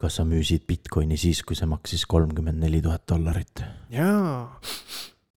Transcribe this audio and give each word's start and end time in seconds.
kas 0.00 0.16
sa 0.16 0.24
müüsid 0.24 0.64
Bitcoini 0.68 1.18
siis, 1.20 1.42
kui 1.44 1.56
see 1.58 1.68
maksis 1.68 2.06
kolmkümmend 2.08 2.62
neli 2.62 2.80
tuhat 2.82 3.04
dollarit? 3.08 3.64
jaa, 3.92 4.48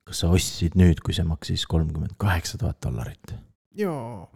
kas 0.07 0.23
sa 0.23 0.29
ostsid 0.31 0.77
nüüd, 0.79 1.03
kui 1.03 1.15
see 1.15 1.25
maksis 1.27 1.65
kolmkümmend 1.67 2.15
kaheksa 2.17 2.57
tuhat 2.61 2.79
dollarit? 2.85 3.35
jaa. 3.75 4.29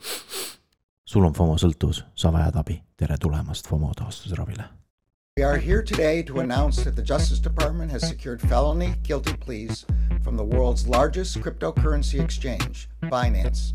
sul 1.07 1.23
on 1.23 1.37
FOMO 1.37 1.55
sõltuvus, 1.61 2.03
sa 2.15 2.33
vajad 2.35 2.59
abi, 2.59 2.81
tere 2.99 3.15
tulemast 3.17 3.71
FOMO 3.71 3.93
taastusravile. 3.95 4.67
We 5.37 5.43
are 5.45 5.57
here 5.57 5.83
today 5.83 6.23
to 6.23 6.39
announce 6.39 6.83
that 6.83 6.95
the 6.95 7.03
Justice 7.03 7.39
Department 7.39 7.91
has 7.91 8.01
secured 8.01 8.41
felony 8.41 8.95
guilty 9.03 9.37
pleas 9.37 9.85
from 10.23 10.35
the 10.35 10.43
world's 10.43 10.87
largest 10.87 11.39
cryptocurrency 11.39 12.19
exchange, 12.19 12.89
Binance. 13.03 13.71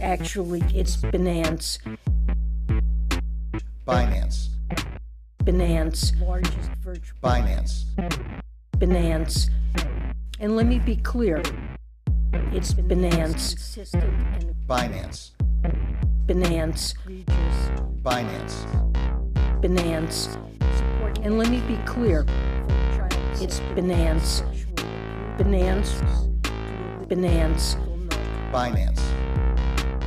Actually, 0.00 0.64
it's 0.74 0.96
Binance. 0.96 1.78
Binance. 3.86 4.57
Binance. 5.48 6.12
Largest 6.20 6.70
virtual. 6.82 7.18
Binance. 7.22 7.84
Binance. 8.76 9.48
And 10.40 10.56
let 10.56 10.66
me 10.66 10.78
be 10.78 10.96
clear. 10.96 11.38
It's 12.52 12.74
Binance. 12.74 13.56
Binance. 14.66 15.30
Binance. 16.26 16.94
Binance. 18.02 18.66
Binance. 19.62 20.36
And 21.24 21.38
let 21.38 21.48
me 21.48 21.60
be 21.60 21.78
clear. 21.86 22.26
It's 23.40 23.60
Binance. 23.72 24.42
Binance. 25.38 26.02
Binance. 27.08 27.76
Binance. 28.52 29.00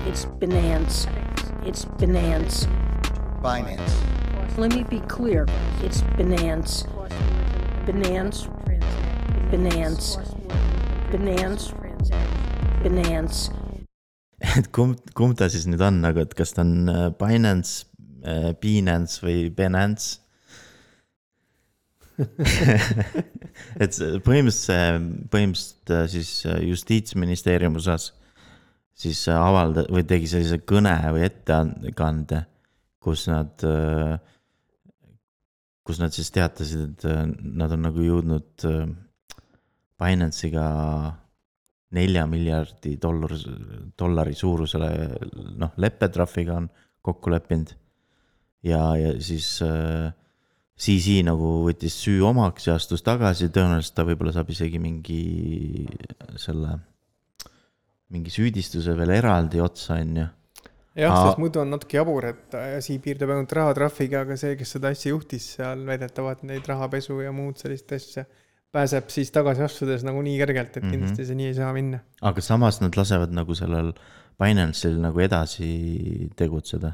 It's 0.06 0.26
Binance. 0.26 1.08
It's 1.66 1.86
Binance. 1.86 2.68
Binance. 3.42 4.21
Let 4.58 4.76
me 4.76 4.84
be 4.84 5.00
clear. 5.08 5.46
It's 5.82 6.02
Binance. 6.18 6.86
Binance. 7.86 8.50
Binance. 9.50 10.18
Binance. 11.12 11.74
Binance. 12.84 13.52
et 14.58 14.68
kumb, 14.74 14.98
kumb 15.14 15.38
ta 15.38 15.48
siis 15.54 15.68
nüüd 15.70 15.82
on 15.86 16.02
nagu, 16.04 16.20
et 16.24 16.34
kas 16.36 16.52
ta 16.56 16.64
on 16.66 16.90
äh, 16.90 17.04
Binance, 17.16 17.86
äh, 18.26 18.52
Binance 18.62 19.22
või 19.24 19.52
Binance 19.54 20.18
et 23.84 24.00
põhimõtteliselt, 24.26 25.30
põhimõtteliselt 25.32 25.94
äh, 25.94 26.04
siis 26.12 26.34
justiitsministeeriumi 26.66 27.80
osas 27.80 28.12
siis 28.98 29.22
avalda- 29.32 29.88
või 29.94 30.04
tegi 30.10 30.28
sellise 30.30 30.60
kõne 30.68 30.98
või 31.14 31.24
ettekande, 31.30 32.44
kus 33.02 33.28
nad, 33.32 33.64
kus 35.92 36.00
nad 36.00 36.16
siis 36.16 36.32
teatasid, 36.32 37.04
et 37.04 37.36
nad 37.44 37.76
on 37.76 37.84
nagu 37.90 38.04
jõudnud 38.06 38.64
Binance'iga 40.02 40.66
nelja 41.92 42.24
miljardi 42.30 42.96
dollar, 43.02 43.36
dollari 44.00 44.34
suurusele 44.38 44.90
noh, 45.60 45.76
leppetrahviga 45.76 46.56
on 46.62 46.70
kokku 47.04 47.34
leppinud. 47.34 47.74
ja, 48.64 48.80
ja 48.96 49.14
siis 49.20 49.58
äh, 49.66 50.14
CC 50.82 51.20
nagu 51.26 51.60
võttis 51.68 51.98
süü 52.02 52.24
omaks 52.26 52.70
ja 52.70 52.78
astus 52.80 53.04
tagasi, 53.06 53.52
tõenäoliselt 53.54 53.98
ta 53.98 54.06
võib-olla 54.08 54.34
saab 54.34 54.50
isegi 54.50 54.80
mingi 54.82 55.86
selle, 56.42 56.78
mingi 58.10 58.34
süüdistuse 58.34 58.96
veel 58.98 59.14
eraldi 59.20 59.62
otsa, 59.62 60.00
on 60.00 60.16
ju. 60.24 60.30
Jah, 60.96 61.16
sest 61.26 61.40
muidu 61.42 61.62
on 61.64 61.72
natuke 61.76 61.98
jabur, 62.00 62.26
et 62.34 62.56
asi 62.78 62.98
piirdub 63.04 63.30
ainult 63.32 63.52
rahatrahviga, 63.58 64.18
aga 64.26 64.38
see, 64.40 64.56
kes 64.60 64.70
seda 64.78 64.92
asja 64.92 65.14
juhtis 65.14 65.46
seal 65.58 65.86
väidetavalt 65.88 66.44
neid 66.48 66.68
rahapesu 66.68 67.20
ja 67.24 67.32
muud 67.36 67.60
sellist 67.62 67.92
asja, 67.96 68.26
pääseb 68.72 69.10
siis 69.12 69.32
tagasi 69.36 69.64
astudes 69.66 70.04
nagu 70.08 70.22
nii 70.24 70.38
kergelt, 70.40 70.78
et 70.78 70.84
Mhm. 70.84 70.92
kindlasti 70.92 71.26
see 71.28 71.36
nii 71.36 71.48
ei 71.52 71.58
saa 71.60 71.72
minna. 71.76 72.00
aga 72.22 72.42
samas 72.42 72.82
nad 72.82 72.96
lasevad 72.98 73.32
nagu 73.32 73.56
sellel 73.56 73.94
Binance'il 74.42 74.98
nagu 75.00 75.20
edasi 75.20 76.30
tegutseda. 76.36 76.94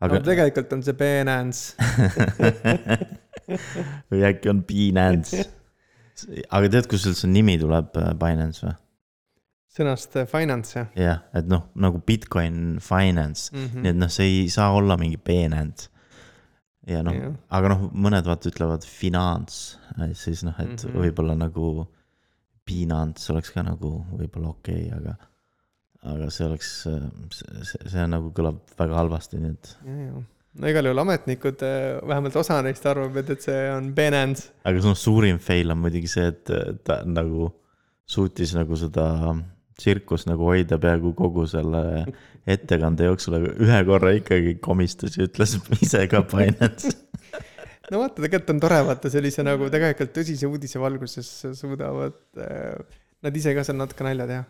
aga 0.00 0.14
aga 0.14 0.18
no, 0.18 0.24
tegelikult 0.26 0.72
on 0.72 0.82
see 0.82 0.92
Binance 0.98 1.76
või 4.12 4.22
äkki 4.28 4.50
on 4.52 4.62
Binance. 4.66 5.44
aga 6.54 6.70
tead, 6.72 6.88
kust 6.90 7.08
üldse 7.10 7.28
nimi 7.30 7.56
tuleb, 7.60 7.92
äh, 7.98 8.12
Binance 8.18 8.66
või? 8.66 8.74
Sõnast 9.72 10.18
äh, 10.20 10.28
finance 10.28 10.76
jah 10.76 10.92
jah, 10.98 11.22
et 11.36 11.48
noh, 11.48 11.66
nagu 11.80 12.02
Bitcoin 12.06 12.78
finance 12.84 13.52
mm 13.52 13.58
mm, 13.58 13.66
-hmm. 13.70 13.82
nii 13.82 13.94
et 13.94 14.00
noh, 14.02 14.12
see 14.12 14.28
ei 14.28 14.50
saa 14.52 14.72
olla 14.76 14.98
mingi 15.00 15.16
Binance. 15.16 15.88
ja 16.86 17.02
noh 17.02 17.14
Jah., 17.14 17.34
aga 17.50 17.74
noh, 17.74 17.88
mõned 17.92 18.26
vaata 18.26 18.50
ütlevad 18.50 18.84
finants, 18.84 19.78
siis 20.14 20.42
noh, 20.42 20.54
et 20.58 20.68
mm. 20.68 20.76
-hmm. 20.76 20.98
võib-olla 21.04 21.36
nagu 21.38 21.86
Binance 22.66 23.32
oleks 23.32 23.50
ka 23.50 23.62
nagu 23.62 24.04
võib-olla 24.12 24.52
okei 24.52 24.88
okay,, 24.88 24.98
aga 24.98 25.16
aga 26.02 26.30
see 26.34 26.46
oleks, 26.46 26.70
see, 26.82 27.78
see 27.86 28.06
nagu 28.10 28.32
kõlab 28.34 28.58
väga 28.78 28.96
halvasti, 28.98 29.38
nii 29.38 29.50
et 29.54 29.76
ja, 29.86 29.96
ja. 30.08 30.22
no 30.58 30.68
igal 30.68 30.84
juhul 30.84 30.98
ametnikud, 31.04 31.62
äh, 31.62 32.02
vähemalt 32.08 32.36
osa 32.36 32.60
neist 32.62 32.86
arvab, 32.86 33.16
et, 33.16 33.30
et 33.30 33.48
see 33.48 33.64
on 33.70 33.94
Binance 33.94 34.50
aga 34.64 34.84
noh, 34.84 34.98
suurim 34.98 35.38
fail 35.38 35.70
on 35.70 35.78
muidugi 35.78 36.10
see, 36.10 36.28
et 36.28 36.54
ta 36.84 37.02
nagu 37.06 37.52
suutis 38.04 38.52
nagu 38.58 38.76
seda 38.76 39.06
tsirkust 39.82 40.28
nagu 40.30 40.46
hoida 40.48 40.78
peaaegu 40.82 41.12
kogu 41.18 41.46
selle 41.50 41.82
ettekande 42.48 43.10
jooksul, 43.10 43.38
aga 43.38 43.52
ühe 43.66 43.82
korra 43.88 44.14
ikkagi 44.18 44.56
komistas 44.64 45.18
ja 45.18 45.26
ütles 45.28 45.56
ise 45.80 46.06
ka 46.10 46.24
Binance. 46.30 46.94
no 47.90 48.02
vaata, 48.02 48.22
tegelikult 48.22 48.54
on 48.54 48.64
tore 48.64 48.80
vaata 48.88 49.12
sellise 49.12 49.44
nagu 49.46 49.70
tegelikult 49.72 50.14
tõsise 50.16 50.50
uudise 50.50 50.82
valguses 50.82 51.30
suudavad 51.58 52.18
äh, 52.40 53.00
nad 53.22 53.38
ise 53.38 53.54
ka 53.56 53.64
seal 53.66 53.78
natuke 53.78 54.06
nalja 54.06 54.28
teha. 54.30 54.44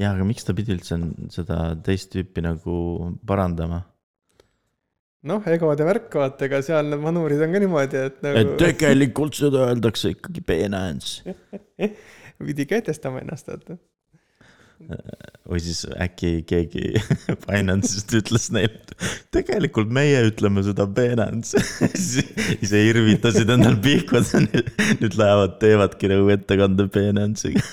jaa, 0.00 0.12
aga 0.14 0.26
miks 0.28 0.46
ta 0.46 0.56
pidi 0.56 0.76
üldse 0.76 1.00
seda 1.34 1.62
teist 1.86 2.12
tüüpi 2.14 2.44
nagu 2.44 2.76
parandama? 3.28 3.84
noh, 5.28 5.44
egode 5.52 5.84
värk 5.84 6.14
vaata, 6.16 6.46
ega 6.48 6.62
seal 6.64 6.88
need 6.88 7.02
vanurid 7.04 7.42
on 7.44 7.52
ka 7.54 7.60
niimoodi, 7.62 8.04
et 8.08 8.18
et 8.20 8.24
nagu 8.24 8.56
tegelikult 8.60 9.36
seda 9.36 9.66
öeldakse 9.68 10.14
ikkagi 10.14 10.44
Binance. 10.46 11.34
pidi 12.48 12.66
kehtestama 12.68 13.20
ennast, 13.24 13.50
vaata. 13.52 13.76
Või 15.50 15.60
siis 15.62 15.82
äkki 16.00 16.30
keegi 16.48 16.92
Binance'ist 17.44 18.12
ütles 18.16 18.48
neile, 18.54 18.80
tegelikult 19.34 19.90
meie 19.92 20.22
ütleme 20.28 20.62
seda 20.66 20.86
Binance. 20.90 21.60
ise 22.64 22.82
irvitasid 22.88 23.50
endal 23.52 23.78
pihku, 23.82 24.22
nüüd 25.02 25.16
lähevad, 25.20 25.58
teevadki 25.62 26.12
nagu 26.12 26.30
ettekande 26.34 26.86
Binance'iga. 26.92 27.64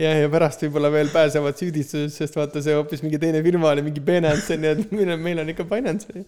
ja, 0.00 0.14
ja 0.16 0.30
pärast 0.32 0.64
võib-olla 0.66 0.92
veel 0.94 1.12
pääsevad 1.12 1.60
süüdistusest, 1.60 2.22
sest 2.22 2.38
vaata, 2.38 2.62
see 2.64 2.76
hoopis 2.78 3.04
mingi 3.06 3.20
teine 3.22 3.42
firma 3.46 3.74
oli 3.74 3.84
mingi 3.86 4.02
Binance 4.04 4.56
ju, 4.56 4.72
et 4.74 4.96
meil 4.96 5.14
on, 5.16 5.22
meil 5.26 5.44
on 5.44 5.52
ikka 5.52 5.68
Binance. 5.70 6.24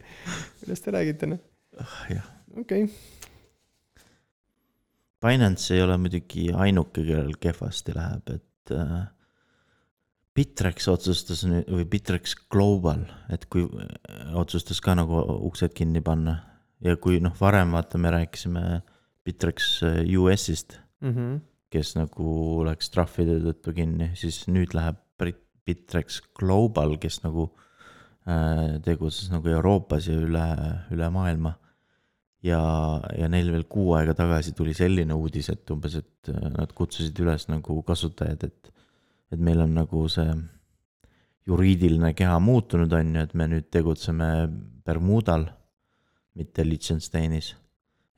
millest 0.62 0.86
te 0.86 0.94
räägite, 0.94 1.32
noh? 1.34 1.42
jah, 2.12 2.28
okei 2.60 2.86
Binance 5.22 5.70
ei 5.74 5.82
ole 5.84 5.94
muidugi 6.02 6.48
ainuke, 6.50 7.04
kellel 7.06 7.36
kehvasti 7.40 7.94
läheb, 7.94 8.32
et 8.34 8.72
äh, 8.74 9.04
Bitrex 10.32 10.88
otsustas 10.88 11.42
nüüd 11.44 11.68
või 11.68 11.84
Bitrex 11.92 12.34
Global, 12.50 13.04
et 13.32 13.46
kui 13.52 13.66
äh, 13.66 14.32
otsustas 14.38 14.80
ka 14.80 14.96
nagu 14.96 15.20
uksed 15.48 15.74
kinni 15.76 16.00
panna 16.04 16.38
ja 16.82 16.96
kui 16.96 17.20
noh, 17.20 17.34
varem 17.40 17.74
vaata, 17.76 18.00
me 18.00 18.12
rääkisime 18.14 18.82
Bitrex 19.24 19.82
äh, 19.86 20.02
US-ist, 20.18 20.78
mm. 21.00 21.14
-hmm. 21.14 21.40
kes 21.70 21.94
nagu 21.96 22.64
läks 22.66 22.90
trahvide 22.90 23.38
tõttu 23.44 23.74
kinni, 23.76 24.12
siis 24.16 24.46
nüüd 24.48 24.74
läheb 24.74 25.00
Bitrex 25.66 26.20
Global, 26.38 26.96
kes 26.98 27.20
nagu 27.22 27.48
äh, 28.26 28.78
tegutses 28.84 29.30
nagu 29.32 29.50
Euroopas 29.50 30.08
ja 30.10 30.16
üle, 30.18 30.46
üle 30.94 31.10
maailma. 31.14 31.58
ja, 32.42 32.58
ja 33.14 33.28
neil 33.30 33.52
veel 33.54 33.68
kuu 33.70 33.92
aega 33.94 34.16
tagasi 34.18 34.50
tuli 34.58 34.72
selline 34.74 35.14
uudis, 35.14 35.52
et 35.52 35.70
umbes, 35.70 35.94
et 36.00 36.30
äh, 36.32 36.48
nad 36.50 36.72
kutsusid 36.74 37.18
üles 37.22 37.46
nagu 37.46 37.76
kasutajaid, 37.86 38.48
et, 38.48 38.72
et 39.32 39.40
meil 39.40 39.62
on 39.64 39.72
nagu 39.80 40.04
see 40.12 40.28
juriidiline 41.48 42.12
keha 42.14 42.36
muutunud, 42.42 42.92
on 42.94 43.16
ju, 43.16 43.24
et 43.26 43.34
me 43.38 43.48
nüüd 43.50 43.68
tegutseme 43.72 44.28
Bermudal, 44.86 45.48
mitte 46.38 46.64
Liechtensteinis. 46.66 47.56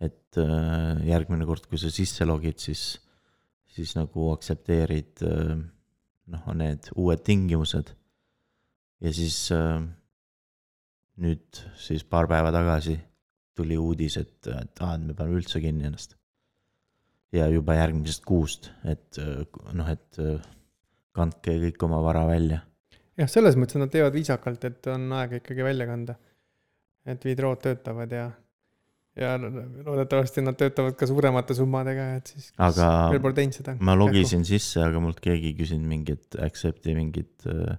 et 0.04 0.36
äh, 0.36 1.00
järgmine 1.06 1.46
kord, 1.48 1.64
kui 1.70 1.78
sa 1.80 1.88
sisse 1.88 2.26
logid, 2.26 2.58
siis, 2.60 2.98
siis 3.70 3.94
nagu 3.96 4.26
aktsepteerid 4.34 5.22
äh, 5.24 5.54
noh, 6.34 6.48
need 6.58 6.90
uued 6.98 7.22
tingimused. 7.24 7.94
ja 9.00 9.12
siis 9.14 9.38
äh, 9.54 9.80
nüüd 11.22 11.62
siis 11.80 12.04
paar 12.04 12.28
päeva 12.28 12.52
tagasi 12.52 12.98
tuli 13.54 13.78
uudis, 13.78 14.18
et, 14.18 14.36
et 14.50 14.82
aa, 14.82 14.98
et 14.98 15.06
me 15.06 15.14
paneme 15.14 15.38
üldse 15.38 15.62
kinni 15.62 15.86
ennast. 15.88 16.18
ja 17.32 17.48
juba 17.48 17.78
järgmisest 17.78 18.26
kuust, 18.26 18.70
et 18.84 19.18
noh, 19.72 19.88
et 19.88 20.20
kandke 21.14 21.58
kõik 21.62 21.84
oma 21.86 22.00
vara 22.04 22.24
välja. 22.28 22.62
jah, 23.20 23.30
selles 23.30 23.58
mõttes 23.60 23.78
nad 23.80 23.92
teevad 23.92 24.14
viisakalt, 24.16 24.64
et 24.66 24.88
on 24.92 25.10
aega 25.20 25.40
ikkagi 25.40 25.66
välja 25.66 25.86
kanda. 25.90 26.16
et 27.06 27.24
withdraw 27.28 27.54
töötavad 27.60 28.12
ja, 28.16 28.26
ja 29.20 29.34
loodetavasti 29.38 30.42
nad 30.44 30.56
töötavad 30.58 30.96
ka 30.98 31.06
suuremate 31.06 31.56
summadega, 31.56 32.08
et 32.18 32.34
siis 32.34 32.50
Aga 32.58 32.90
veel 33.12 33.24
pole 33.24 33.38
teinud 33.38 33.58
seda. 33.60 33.76
ma 33.80 33.96
logisin 33.98 34.46
sisse, 34.48 34.82
aga 34.82 35.02
mult 35.04 35.20
keegi 35.24 35.52
ei 35.52 35.58
küsinud 35.58 35.90
mingit 35.90 36.38
accept'i 36.46 36.96
mingid 36.96 37.48
uh, 37.50 37.74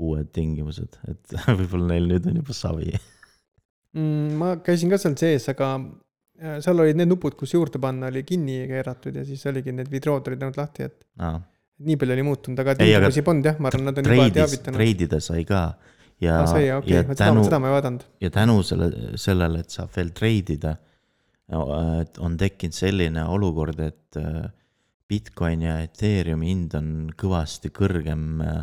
uued 0.00 0.30
tingimused, 0.34 0.98
et 1.10 1.34
võib-olla 1.60 1.94
neil 1.94 2.08
nüüd 2.14 2.30
on 2.30 2.40
juba 2.42 2.56
savi. 2.56 2.94
mm,. 3.94 4.38
ma 4.40 4.54
käisin 4.64 4.92
ka 4.92 4.98
seal 5.02 5.18
sees, 5.20 5.46
aga 5.52 5.74
äh, 5.76 6.58
seal 6.64 6.82
olid 6.82 6.98
need 6.98 7.12
nupud, 7.12 7.36
kus 7.38 7.54
juurde 7.54 7.82
panna, 7.82 8.10
oli 8.10 8.24
kinni 8.26 8.62
keeratud 8.70 9.20
ja 9.20 9.26
siis 9.28 9.44
oligi 9.50 9.76
need 9.76 9.92
vidrood 9.92 10.26
olid 10.32 10.42
ainult 10.42 10.58
lahti, 10.58 10.88
et 10.88 11.04
aa, 11.20 11.36
nii 11.80 11.96
palju 12.00 12.16
oli 12.16 12.26
muutunud, 12.26 12.60
aga 12.62 12.74
tingimusi 12.78 13.24
polnud 13.26 13.48
jah, 13.50 13.58
ma 13.62 13.70
arvan, 13.72 13.88
nad 13.88 14.00
on 14.00 14.10
juba 14.10 14.28
teavitanud. 14.36 14.78
treidida 14.78 15.20
sai 15.24 15.44
ka 15.48 15.64
ja 16.20 16.38
ja 16.60 16.78
okay., 16.78 17.02
seda 17.02 17.16
tänu, 17.16 17.98
ja 18.20 18.30
tänu 18.30 18.62
selle, 18.66 18.90
sellele, 19.20 19.64
et 19.64 19.76
saab 19.76 19.92
veel 19.96 20.12
treidida, 20.16 20.76
on 21.50 22.36
tekkinud 22.38 22.76
selline 22.76 23.24
olukord, 23.32 23.80
et 23.82 24.18
äh, 24.20 24.50
Bitcoin 25.10 25.64
ja 25.66 25.80
Ethereumi 25.82 26.52
hind 26.52 26.76
on 26.78 26.90
kõvasti 27.18 27.72
kõrgem 27.74 28.42
äh, 28.44 28.60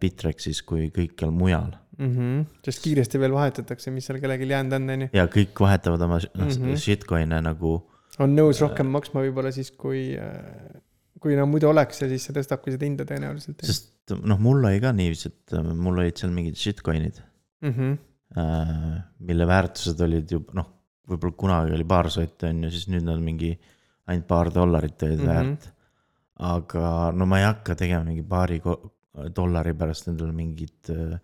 Bitrexis 0.00 0.62
kui 0.66 0.88
kõikjal 0.94 1.34
mujal. 1.34 1.74
mm. 1.98 2.14
-hmm. 2.14 2.46
sest 2.64 2.82
kiiresti 2.82 3.20
veel 3.20 3.34
vahetatakse, 3.34 3.90
mis 3.90 4.06
seal 4.06 4.18
kellelgi 4.22 4.48
jäänud 4.50 4.72
on, 4.72 4.88
on 4.90 5.04
ju. 5.06 5.08
ja 5.12 5.26
kõik 5.26 5.60
vahetavad 5.60 6.00
oma 6.00 6.18
mm. 6.18 6.48
-hmm. 6.48 6.80
shitcoin'e 6.86 7.42
nagu 7.42 7.76
on 8.18 8.34
nõus 8.36 8.60
rohkem 8.62 8.86
maksma 8.86 9.22
võib-olla 9.26 9.52
siis, 9.52 9.70
kui, 9.70 10.14
kui 11.24 11.36
no 11.38 11.46
muidu 11.50 11.70
oleks 11.72 12.02
ja 12.04 12.08
siis 12.10 12.26
see 12.28 12.34
tõstabki 12.36 12.74
seda 12.74 12.84
hinda 12.88 13.06
tõenäoliselt. 13.08 13.64
sest 13.64 14.12
noh, 14.28 14.38
mul 14.44 14.60
oli 14.68 14.80
ka 14.84 14.92
niiviisi, 14.92 15.30
et 15.32 15.54
äh, 15.56 15.64
mul 15.74 16.02
olid 16.02 16.20
seal 16.20 16.34
mingid 16.36 16.60
shitcoin'id, 16.60 17.22
Mm 17.64 17.72
-hmm. 17.72 17.92
mille 19.24 19.46
väärtused 19.48 20.00
olid 20.04 20.32
ju 20.34 20.40
noh, 20.58 20.66
võib-olla 21.08 21.36
kunagi 21.38 21.72
oli 21.76 21.84
paar 21.88 22.10
sotti 22.12 22.48
on 22.50 22.64
ju, 22.66 22.70
siis 22.74 22.88
nüüd 22.92 23.08
on 23.08 23.22
mingi 23.24 23.52
ainult 24.10 24.26
paar 24.28 24.50
dollarit 24.52 25.02
olid 25.06 25.18
mm 25.22 25.24
Mhm. 25.24 25.30
-hmm. 25.30 25.48
väärt. 25.48 25.70
aga 26.36 27.12
no 27.14 27.26
ma 27.30 27.38
ei 27.38 27.44
hakka 27.46 27.74
tegema 27.78 28.04
mingi 28.04 28.22
paari 28.22 28.60
dollari 29.36 29.72
pärast 29.78 30.08
endale 30.08 30.32
mingit 30.32 30.90
äh, 30.90 31.18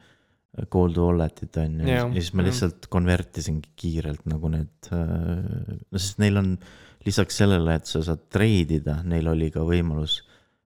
cold 0.71 0.97
wallet'it 0.97 1.57
on 1.59 1.81
ju, 1.81 1.87
ja 1.89 1.97
Jah, 2.05 2.13
siis 2.15 2.33
ma 2.35 2.43
jah. 2.43 2.47
lihtsalt 2.51 2.87
convert 2.91 3.39
isingi 3.39 3.69
kiirelt 3.77 4.25
nagu 4.27 4.49
need, 4.49 4.89
no 4.91 5.99
sest 5.99 6.19
neil 6.19 6.37
on 6.39 6.59
lisaks 7.07 7.41
sellele, 7.43 7.75
et 7.81 7.89
sa 7.89 8.03
saad 8.05 8.27
treidida, 8.33 9.01
neil 9.09 9.29
oli 9.33 9.51
ka 9.55 9.65
võimalus 9.67 10.21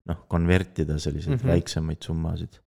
noh, 0.09 0.25
convert 0.31 0.83
ida 0.83 0.97
selliseid 0.99 1.37
mm. 1.37 1.41
-hmm. 1.41 1.53
väiksemaid 1.55 2.05
summasid. 2.09 2.59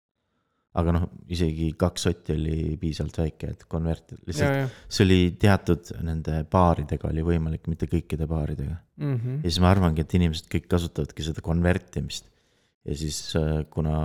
aga 0.76 0.92
noh, 0.92 1.04
isegi 1.32 1.70
kaks 1.80 2.04
sotti 2.04 2.34
oli 2.34 2.56
piisavalt 2.76 3.16
väike, 3.22 3.48
et 3.54 3.62
convert 3.72 4.10
ida, 4.12 4.18
ja, 4.20 4.26
lihtsalt 4.28 4.74
see 4.92 5.06
oli 5.06 5.20
teatud 5.40 5.92
nende 6.04 6.42
baaridega 6.52 7.08
oli 7.08 7.24
võimalik, 7.24 7.70
mitte 7.72 7.88
kõikide 7.88 8.28
baaridega. 8.28 8.76
mm. 8.98 9.16
-hmm. 9.16 9.38
ja 9.44 9.50
siis 9.50 9.62
ma 9.64 9.72
arvangi, 9.72 10.04
et 10.04 10.16
inimesed 10.20 10.50
kõik 10.52 10.68
kasutavadki 10.72 11.24
seda 11.24 11.42
convert 11.42 11.96
imist. 12.02 12.28
ja 12.86 12.96
siis 12.96 13.20
äh, 13.40 13.64
kuna 13.72 13.98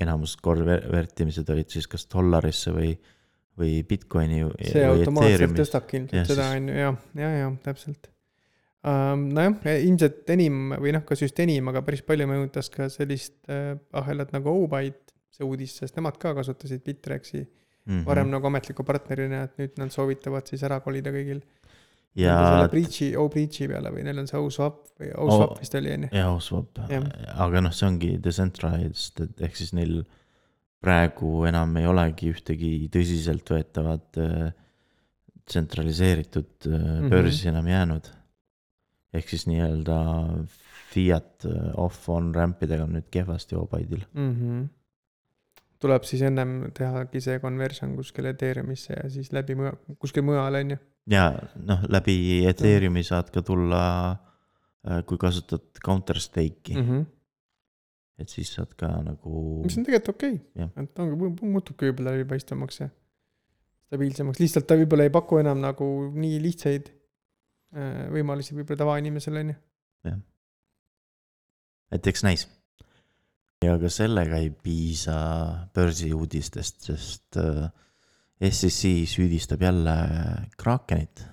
enamus 0.00 0.36
convert 0.36 1.20
imised 1.20 1.50
olid 1.50 1.70
siis 1.70 1.86
kas 1.86 2.08
dollarisse 2.14 2.72
või, 2.72 2.96
või 3.58 3.82
Bitcoini 3.84 4.46
see 4.64 4.86
automaatselt 4.86 5.34
Ethereumi. 5.34 5.60
tõstabki 5.60 5.96
Jah, 5.96 6.08
ilmselt 6.12 6.36
seda 6.36 6.48
on 6.56 6.68
ju, 6.68 6.78
ja, 6.80 6.94
ja, 7.14 7.34
ja 7.42 7.52
täpselt. 7.62 8.10
nojah, 8.84 9.56
ilmselt 9.82 10.28
enim 10.30 10.72
või 10.78 10.92
noh, 10.94 11.02
kas 11.04 11.22
just 11.24 11.38
enim, 11.42 11.66
aga 11.72 11.82
päris 11.82 12.02
palju 12.06 12.26
mõjutas 12.30 12.70
ka 12.70 12.86
sellist 12.92 13.34
äh, 13.50 13.74
ahelat 13.92 14.30
nagu 14.32 14.52
Obyte, 14.64 15.12
see 15.34 15.44
uudis, 15.46 15.74
sest 15.80 15.96
nemad 15.98 16.18
ka 16.18 16.34
kasutasid 16.34 16.84
Bitrexi 16.86 17.46
Mhm. 17.88 18.02
varem 18.04 18.28
nagu 18.28 18.44
ametliku 18.46 18.84
partnerina, 18.84 19.44
et 19.46 19.54
nüüd 19.56 19.78
nad 19.80 19.88
soovitavad 19.90 20.44
siis 20.46 20.60
ära 20.62 20.76
kolida 20.84 21.08
kõigil. 21.10 21.38
ja 22.14 22.34
selle 22.36 22.68
Breachi, 22.68 23.16
O-Breachi 23.16 23.66
peale 23.68 23.88
või 23.94 24.02
neil 24.04 24.18
on 24.18 24.26
see 24.26 24.36
OSWAP 24.38 24.76
või 25.00 25.08
OSWAP 25.14 25.50
O- 25.54 25.56
vist 25.60 25.74
oli 25.74 25.92
on 25.94 26.02
ju. 26.02 26.08
ja 26.12 26.26
Oswap 26.30 26.78
Jah., 26.90 27.02
aga 27.46 27.60
noh, 27.64 27.70
see 27.72 27.86
ongi 27.88 28.10
decentralized, 28.20 29.20
et 29.24 29.40
ehk 29.40 29.56
siis 29.56 29.72
neil 29.72 30.04
praegu 30.84 31.46
enam 31.48 31.72
ei 31.80 31.86
olegi 31.86 32.28
ühtegi 32.34 32.90
tõsiseltvõetavat 32.92 34.20
äh, 34.20 34.52
tsentraliseeritud 35.48 36.68
äh, 36.68 37.08
börsi 37.10 37.48
enam 37.48 37.66
jäänud. 37.72 38.10
Ehk 39.14 39.30
siis 39.30 39.46
nii-öelda 39.48 39.98
fiat 40.92 41.46
äh, 41.48 41.70
off-on 41.80 42.32
rampidega 42.34 42.86
on 42.86 42.96
nüüd 42.96 43.08
kehvasti 43.12 43.56
Obaidil. 43.56 44.04
mm. 44.12 44.32
-hmm. 44.34 44.68
tuleb 45.78 46.04
siis 46.08 46.22
ennem 46.22 46.72
tehagi 46.74 47.20
see 47.20 47.38
conversion 47.40 47.96
kuskile 47.96 48.34
Ethereumisse 48.34 48.94
ja 48.94 49.10
siis 49.10 49.32
läbi 49.32 49.54
mujal, 49.54 49.76
kuskil 49.98 50.22
mujal 50.22 50.54
on 50.54 50.70
ju. 50.70 50.78
ja 51.10 51.28
noh, 51.56 51.84
läbi 51.88 52.46
Ethereumi 52.48 53.02
saad 53.02 53.30
ka 53.30 53.42
tulla, 53.42 54.16
kui 55.06 55.18
kasutad 55.18 55.80
counter 55.84 56.20
stake'i 56.20 56.74
mm, 56.74 56.82
Mm 56.82 56.88
-hmm. 56.88 57.06
et 58.18 58.28
siis 58.28 58.54
saad 58.54 58.74
ka 58.76 58.88
nagu 59.02 59.62
mis 59.64 59.78
on 59.78 59.84
tegelikult 59.84 60.16
okei 60.16 60.34
okay., 60.34 60.84
et 60.84 60.98
ongi, 60.98 61.34
muutubki 61.42 61.90
võib-olla 61.90 62.16
läbipaistvamaks 62.16 62.80
ja 62.80 62.88
stabiilsemaks, 63.86 64.40
lihtsalt 64.40 64.66
ta 64.66 64.76
võib-olla 64.76 65.02
ei 65.08 65.10
paku 65.10 65.38
enam 65.38 65.60
nagu 65.60 66.10
nii 66.14 66.42
lihtsaid 66.42 66.97
võimalusi 68.12 68.54
võib-olla 68.56 68.80
tavainimesele 68.80 69.40
on 69.44 69.50
ju. 69.52 69.56
et 71.92 72.06
eks 72.06 72.24
näis. 72.24 72.46
ja 73.64 73.74
ka 73.80 73.90
sellega 73.92 74.38
ei 74.38 74.50
piisa 74.50 75.18
börsiuudistest, 75.74 76.80
sest 76.88 77.36
äh, 77.36 77.66
SEC 78.38 79.08
süüdistab 79.10 79.62
jälle 79.62 79.96
Krakenit. 80.56 81.26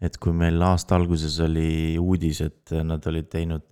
et 0.00 0.16
kui 0.18 0.32
meil 0.32 0.62
aasta 0.62 0.94
alguses 0.94 1.40
oli 1.40 1.98
uudis, 1.98 2.40
et 2.40 2.76
nad 2.84 3.06
olid 3.06 3.28
teinud 3.28 3.66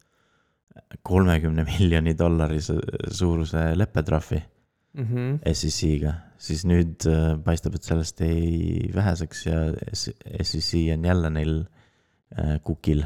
kolmekümne 1.03 1.65
miljoni 1.65 2.19
dollari 2.19 2.61
su- 2.61 2.83
suuruse 3.11 3.71
leppetrahvi 3.77 4.43
Mm 4.97 5.07
-hmm. 5.07 5.53
SEC-ga, 5.53 6.13
siis 6.39 6.65
nüüd 6.65 7.05
äh, 7.07 7.37
paistab, 7.45 7.75
et 7.77 7.85
sellest 7.85 8.21
ei 8.25 8.91
väheseks 8.95 9.47
ja 9.47 9.59
SEC 9.93 10.71
on 10.95 11.05
jälle 11.05 11.31
neil 11.31 11.67
äh, 12.33 12.61
kukil 12.65 13.05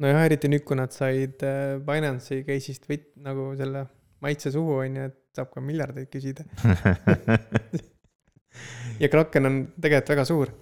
nojah, 0.00 0.24
eriti 0.26 0.50
nüüd, 0.50 0.64
kui 0.66 0.78
nad 0.78 0.94
said 0.94 1.42
äh, 1.46 1.78
Binance'i 1.84 2.44
case'ist 2.46 2.88
võit-, 2.90 3.12
nagu 3.24 3.50
selle 3.58 3.84
maitse 4.24 4.52
suhu 4.54 4.80
on 4.82 4.98
ju, 4.98 5.06
et 5.10 5.18
saab 5.36 5.52
ka 5.54 5.62
miljardeid 5.64 6.10
küsida. 6.12 6.44
ja 9.02 9.10
Kraken 9.12 9.48
on 9.48 9.60
tegelikult 9.76 10.14
väga 10.14 10.26
suur. 10.28 10.52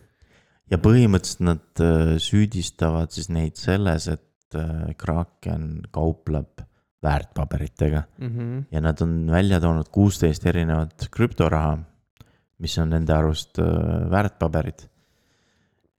ja 0.68 0.80
põhimõtteliselt 0.82 1.44
nad 1.46 1.84
äh, 1.84 2.16
süüdistavad 2.22 3.14
siis 3.14 3.30
neid 3.32 3.58
selles, 3.60 4.08
et 4.12 4.58
äh, 4.58 4.90
Kraken 5.00 5.86
kaupleb 5.94 6.66
väärtpaberitega 7.02 8.02
Mm 8.18 8.28
-hmm. 8.28 8.64
ja 8.70 8.80
nad 8.80 9.00
on 9.02 9.30
välja 9.30 9.60
toonud 9.60 9.88
kuusteist 9.88 10.46
erinevat 10.46 11.08
krüptoraha, 11.10 11.78
mis 12.58 12.78
on 12.78 12.90
nende 12.90 13.14
arust 13.14 13.58
väärtpaberid. 14.10 14.88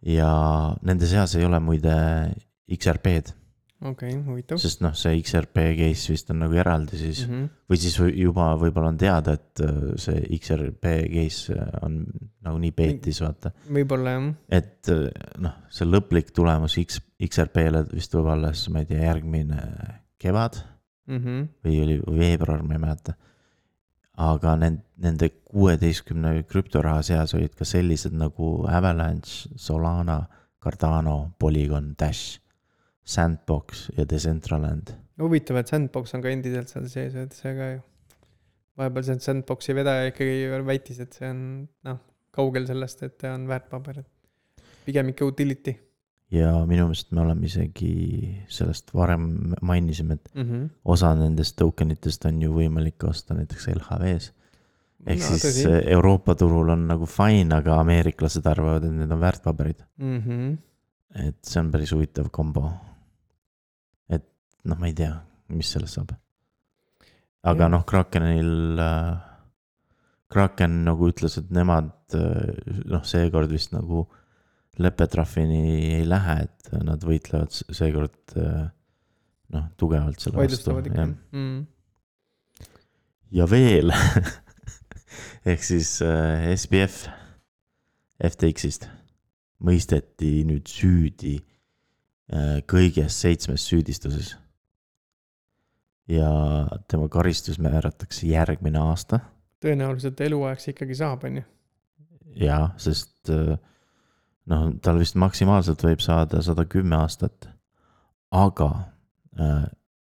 ja 0.02 0.76
nende 0.82 1.08
seas 1.08 1.36
ei 1.36 1.46
ole 1.46 1.60
muide 1.60 1.94
XRP-d, 2.72 3.32
okei 3.82 4.14
okay,, 4.14 4.24
huvitav. 4.24 4.58
sest 4.58 4.82
noh, 4.82 4.94
see 4.96 5.22
XRP 5.22 5.56
case 5.76 6.14
vist 6.14 6.30
on 6.30 6.40
nagu 6.40 6.54
eraldi 6.54 6.98
siis 6.98 7.28
mm 7.28 7.34
Mm 7.34 7.44
-hmm. 7.44 7.50
või 7.70 7.78
siis 7.78 8.00
juba 8.16 8.56
võib-olla 8.56 8.88
on 8.88 8.98
teada, 8.98 9.34
et 9.34 9.62
see 9.96 10.40
XRP 10.40 10.86
case 11.14 11.56
on 11.82 12.06
nagunii 12.42 12.72
peetis, 12.72 13.22
vaata. 13.22 13.52
võib-olla 13.72 14.10
jah. 14.10 14.34
et 14.50 14.88
noh, 15.38 15.54
see 15.70 15.86
lõplik 15.88 16.32
tulemus 16.32 16.78
X, 16.80 17.02
XRP-le 17.30 17.86
vist 17.94 18.12
tuleb 18.12 18.28
alles, 18.28 18.70
ma 18.70 18.80
ei 18.80 18.86
tea, 18.86 19.04
järgmine 19.04 19.62
kevad 20.18 20.64
Mm 21.10 21.24
-hmm. 21.24 21.48
või 21.66 21.80
oli 21.84 21.98
veebruar, 22.20 22.62
ma 22.64 22.78
ei 22.78 22.84
mäleta. 22.86 23.14
aga 24.20 24.56
nend-, 24.60 24.84
nende 25.00 25.30
kuueteistkümne 25.30 26.44
krüptoraha 26.44 27.02
seas 27.08 27.34
olid 27.34 27.54
ka 27.56 27.66
sellised 27.66 28.12
nagu 28.12 28.66
Avalanche, 28.68 29.50
Solana, 29.56 30.26
Cardano, 30.60 31.32
Polygon, 31.40 31.96
Dash, 32.00 32.42
Sandbox 33.04 33.90
ja 33.98 34.06
Decentraland. 34.06 34.92
huvitav, 35.20 35.58
et 35.58 35.68
Sandbox 35.68 36.14
on 36.14 36.22
ka 36.22 36.30
endiselt 36.30 36.68
seal 36.68 36.88
sees, 36.88 37.16
et 37.16 37.34
see 37.34 37.56
ka 37.56 37.72
ju. 37.72 37.82
vahepeal 38.78 39.04
see 39.04 39.20
Sandboxi 39.20 39.76
vedaja 39.76 40.12
ikkagi 40.12 40.64
väitis, 40.66 41.00
et 41.00 41.14
see 41.14 41.30
on 41.30 41.68
noh, 41.84 42.00
kaugel 42.32 42.68
sellest, 42.68 43.04
et 43.04 43.18
ta 43.18 43.34
on 43.34 43.48
väärtpaber, 43.48 44.00
et 44.00 44.66
pigem 44.86 45.10
ikka 45.10 45.26
utility 45.26 45.78
ja 46.34 46.52
minu 46.70 46.86
meelest 46.90 47.12
me 47.16 47.24
oleme 47.24 47.48
isegi 47.50 47.94
sellest 48.52 48.94
varem 48.94 49.54
mainisime, 49.66 50.14
et 50.20 50.30
mm. 50.36 50.44
-hmm. 50.44 50.68
osa 50.86 51.14
nendest 51.16 51.56
token 51.58 51.92
itest 51.92 52.26
on 52.26 52.42
ju 52.42 52.54
võimalik 52.54 53.04
osta 53.10 53.34
näiteks 53.34 53.68
LHV-s. 53.74 54.34
ehk 55.06 55.20
No, 55.20 55.26
siis 55.26 55.46
tõsi. 55.46 55.66
äh, 55.72 55.92
Euroopa 55.96 56.36
turul 56.36 56.70
on 56.70 56.88
nagu 56.88 57.06
fine, 57.06 57.56
aga 57.56 57.80
ameeriklased 57.80 58.46
arvavad, 58.46 58.84
et 58.84 58.92
need 58.92 59.12
on 59.12 59.20
väärtpaberid. 59.20 59.84
mm. 59.98 60.20
-hmm. 60.20 60.58
et 61.28 61.38
see 61.42 61.60
on 61.60 61.72
päris 61.72 61.92
huvitav 61.92 62.30
kombo. 62.32 62.72
et 64.10 64.26
noh, 64.64 64.78
ma 64.78 64.86
ei 64.88 64.94
tea, 64.94 65.22
mis 65.48 65.72
sellest 65.72 65.94
saab. 65.94 66.12
aga 67.44 67.64
Jah. 67.64 67.72
noh, 67.72 67.86
Krakenil 67.86 68.80
äh,, 68.80 69.18
Kraken 70.30 70.84
nagu 70.86 71.10
ütles, 71.10 71.38
et 71.38 71.50
nemad 71.50 71.90
äh, 72.14 72.54
noh, 72.86 73.04
seekord 73.04 73.50
vist 73.50 73.72
nagu 73.72 74.08
lepetrahvini 74.80 75.96
ei 75.98 76.06
lähe, 76.08 76.36
et 76.46 76.70
nad 76.86 77.04
võitlevad 77.04 77.54
seekord 77.54 78.36
äh, 78.38 78.68
noh, 79.56 79.66
tugevalt 79.80 80.22
selle 80.22 80.44
vastu 80.44 80.76
mm.. 80.78 81.58
ja 83.36 83.48
veel 83.50 83.94
ehk 85.52 85.66
siis 85.66 85.98
äh, 86.06 86.52
SBF 86.54 87.08
FTX-ist 88.20 88.90
mõisteti 89.64 90.44
nüüd 90.48 90.70
süüdi 90.72 91.40
äh, 91.40 92.62
kõiges 92.70 93.18
seitsmes 93.24 93.66
süüdistuses. 93.68 94.36
ja 96.08 96.30
tema 96.88 97.10
karistus 97.12 97.60
määratakse 97.60 98.28
järgmine 98.30 98.80
aasta 98.80 99.24
tõenäoliselt 99.64 100.22
eluajaks 100.24 100.72
ikkagi 100.74 100.98
saab, 100.98 101.26
on 101.28 101.42
ju. 101.42 101.46
jaa, 102.46 102.70
sest 102.80 103.32
äh, 103.34 103.58
noh, 104.50 104.70
tal 104.84 105.00
vist 105.02 105.18
maksimaalselt 105.20 105.84
võib 105.86 106.02
saada 106.04 106.44
sada 106.46 106.66
kümme 106.70 106.98
aastat. 107.00 107.50
aga 108.30 108.70
äh, 109.40 109.68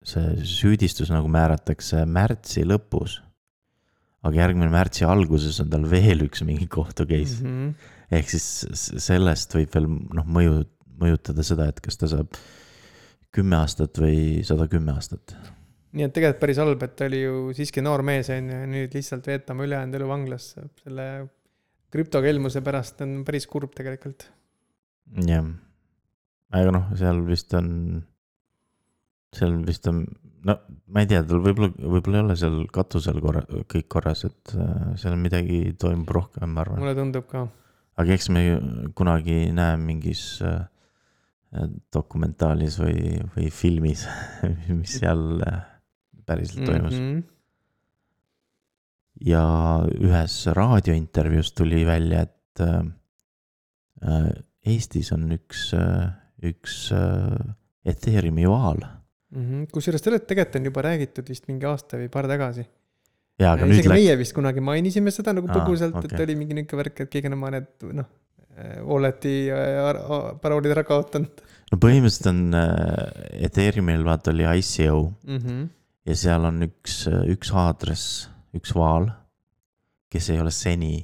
see 0.03 0.47
süüdistus 0.49 1.13
nagu 1.13 1.29
määratakse 1.31 2.05
märtsi 2.09 2.65
lõpus. 2.67 3.21
aga 4.23 4.37
järgmine 4.37 4.71
märtsi 4.73 5.07
alguses 5.09 5.61
on 5.63 5.71
tal 5.73 5.87
veel 5.89 6.27
üks 6.27 6.43
mingi 6.45 6.67
kohtu 6.69 7.07
case 7.09 7.41
mm. 7.41 7.53
-hmm. 7.53 7.93
ehk 8.19 8.31
siis 8.31 8.49
sellest 9.07 9.55
võib 9.57 9.71
veel 9.75 9.89
noh, 9.89 10.27
mõju, 10.27 10.65
mõjutada 11.01 11.45
seda, 11.47 11.69
et 11.69 11.81
kas 11.81 11.97
ta 11.97 12.11
saab 12.11 12.35
kümme 13.33 13.57
aastat 13.57 13.97
või 13.99 14.43
sada 14.45 14.67
kümme 14.69 14.93
aastat. 14.93 15.37
nii 15.93 16.07
et 16.07 16.15
tegelikult 16.15 16.41
päris 16.41 16.59
halb, 16.63 16.83
et 16.83 16.97
ta 16.97 17.07
oli 17.11 17.23
ju 17.23 17.53
siiski 17.57 17.83
noor 17.83 18.03
mees, 18.07 18.31
on 18.31 18.51
ju, 18.51 18.63
ja 18.63 18.71
nüüd 18.71 18.95
lihtsalt 18.95 19.27
veetama 19.27 19.67
ülejäänud 19.67 20.01
elu 20.01 20.09
vanglas 20.09 20.55
selle 20.83 21.07
krüptokelmuse 21.95 22.63
pärast 22.65 23.03
on 23.05 23.21
päris 23.27 23.47
kurb 23.51 23.75
tegelikult. 23.77 24.29
jah, 25.27 25.47
aga 26.55 26.75
noh, 26.75 26.91
seal 26.99 27.23
vist 27.27 27.55
on, 27.59 27.71
seal 29.37 29.57
vist 29.67 29.89
on, 29.91 30.05
no 30.47 30.57
ma 30.91 31.05
ei 31.05 31.11
tea, 31.11 31.23
tal 31.27 31.43
võib-olla, 31.45 31.73
võib-olla 31.79 32.21
ei 32.21 32.27
ole 32.27 32.37
seal 32.39 32.61
katusel 32.73 33.21
korra, 33.23 33.45
kõik 33.71 33.89
korras, 33.93 34.25
et 34.29 34.55
äh, 34.57 34.93
seal 35.01 35.19
midagi 35.21 35.63
toimub 35.81 36.13
rohkem, 36.15 36.51
ma 36.55 36.65
arvan. 36.65 36.83
mulle 36.83 36.97
tundub 36.99 37.27
ka. 37.31 37.47
aga 38.01 38.17
eks 38.17 38.31
me 38.35 38.45
kunagi 38.99 39.43
näe 39.57 39.81
mingis 39.83 40.25
äh, 40.47 40.63
dokumentaalis 41.93 42.79
või, 42.79 43.19
või 43.35 43.51
filmis, 43.55 44.07
mis 44.79 44.99
seal 45.03 45.43
äh, 45.47 45.61
päriselt 46.27 46.67
toimus 46.67 46.95
mm. 46.95 47.05
-hmm. 47.05 47.40
Ja 49.25 49.43
ühes 50.01 50.37
raadiointervjuus 50.57 51.53
tuli 51.57 51.83
välja, 51.87 52.25
et 52.29 52.65
äh, 52.65 52.81
äh, 54.07 54.31
Eestis 54.71 55.13
on 55.17 55.29
üks 55.35 55.71
äh,, 55.77 56.11
üks 56.45 56.91
äh, 56.97 57.37
Ethereumi 57.85 58.49
vaal. 58.49 58.83
Mhm. 59.31 59.69
kusjuures 59.71 60.03
sellest 60.03 60.27
tegelikult 60.27 60.59
on 60.59 60.65
juba 60.67 60.83
räägitud 60.89 61.29
vist 61.31 61.45
mingi 61.47 61.69
aasta 61.69 62.01
või 62.01 62.09
paar 62.11 62.27
tagasi. 62.27 62.65
ja, 63.39 63.53
aga 63.53 63.69
nüüd 63.69 63.79
isegi 63.79 63.93
läks, 63.93 64.01
meie 64.01 64.17
vist 64.19 64.35
kunagi 64.35 64.65
mainisime 64.65 65.13
seda 65.15 65.37
nagu 65.37 65.47
põgusalt 65.47 65.95
ah,, 65.95 66.03
okei. 66.03 66.17
et 66.17 66.25
oli 66.25 66.35
mingi 66.41 66.57
niisugune 66.59 66.83
värk, 66.83 67.05
et 67.05 67.13
keegi 67.13 67.31
on 67.31 67.39
oma 67.39 67.53
need 67.55 67.87
noh, 68.01 68.09
Walleti 68.85 69.35
äh, 69.55 69.87
paroolid 70.43 70.75
ära 70.75 70.83
kaotanud 70.85 71.45
no 71.71 71.79
põhimõtteliselt 71.79 72.31
on 72.33 72.59
äh, 72.59 73.47
Ethereumil 73.47 74.03
vaata 74.05 74.35
oli 74.35 74.49
ICO 74.51 74.99
mm. 75.07 75.39
-hmm. 75.39 75.63
ja 76.11 76.19
seal 76.25 76.51
on 76.51 76.67
üks, 76.67 77.05
üks 77.31 77.55
aadress, 77.55 78.27
üks 78.57 78.75
vaal, 78.75 79.09
kes 80.11 80.31
ei 80.31 80.41
ole 80.43 80.51
seni 80.51 80.95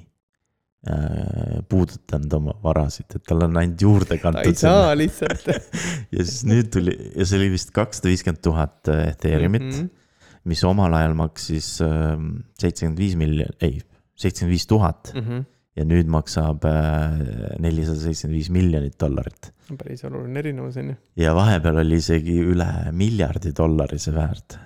äh, 0.91 1.61
puudutanud 1.69 2.33
oma 2.38 2.55
varasid, 2.62 3.07
et 3.19 3.25
tal 3.26 3.45
on 3.47 3.57
ainult 3.61 3.83
juurde 3.83 4.09
ta 4.15 4.17
ei 4.17 4.23
kantud. 4.25 4.59
saa 4.61 4.95
lihtsalt 4.99 5.47
ja 6.15 6.25
siis 6.25 6.45
nüüd 6.49 6.71
tuli 6.75 6.95
ja 7.17 7.26
see 7.26 7.38
oli 7.41 7.50
vist 7.55 7.71
kakssada 7.76 8.11
viiskümmend 8.12 8.43
tuhat 8.43 8.88
Ethereumit 8.95 9.62
mm, 9.62 9.75
Mhm. 9.76 9.85
-hmm. 9.85 10.49
mis 10.53 10.65
omal 10.65 10.95
ajal 10.95 11.15
maksis 11.19 11.81
ähm, 11.83 12.29
seitsekümmend 12.59 12.99
viis 12.99 13.17
miljonit, 13.19 13.62
ei, 13.62 13.81
seitsekümmend 14.15 14.53
viis 14.55 14.67
tuhat. 14.67 15.12
-hmm. 15.15 15.45
ja 15.76 15.85
nüüd 15.85 16.07
maksab 16.09 16.65
äh, 16.65 17.19
nelisada 17.59 17.99
seitsekümmend 18.00 18.37
viis 18.38 18.50
miljonit 18.50 18.95
dollarit. 19.00 19.53
päris 19.79 20.05
oluline 20.05 20.38
erinevus 20.38 20.76
on 20.76 20.88
ju. 20.88 20.95
ja 21.17 21.35
vahepeal 21.35 21.76
oli 21.83 21.97
isegi 21.97 22.38
üle 22.43 22.69
miljardi 22.93 23.53
dollari 23.57 23.99
see 23.99 24.15
väärt. 24.15 24.59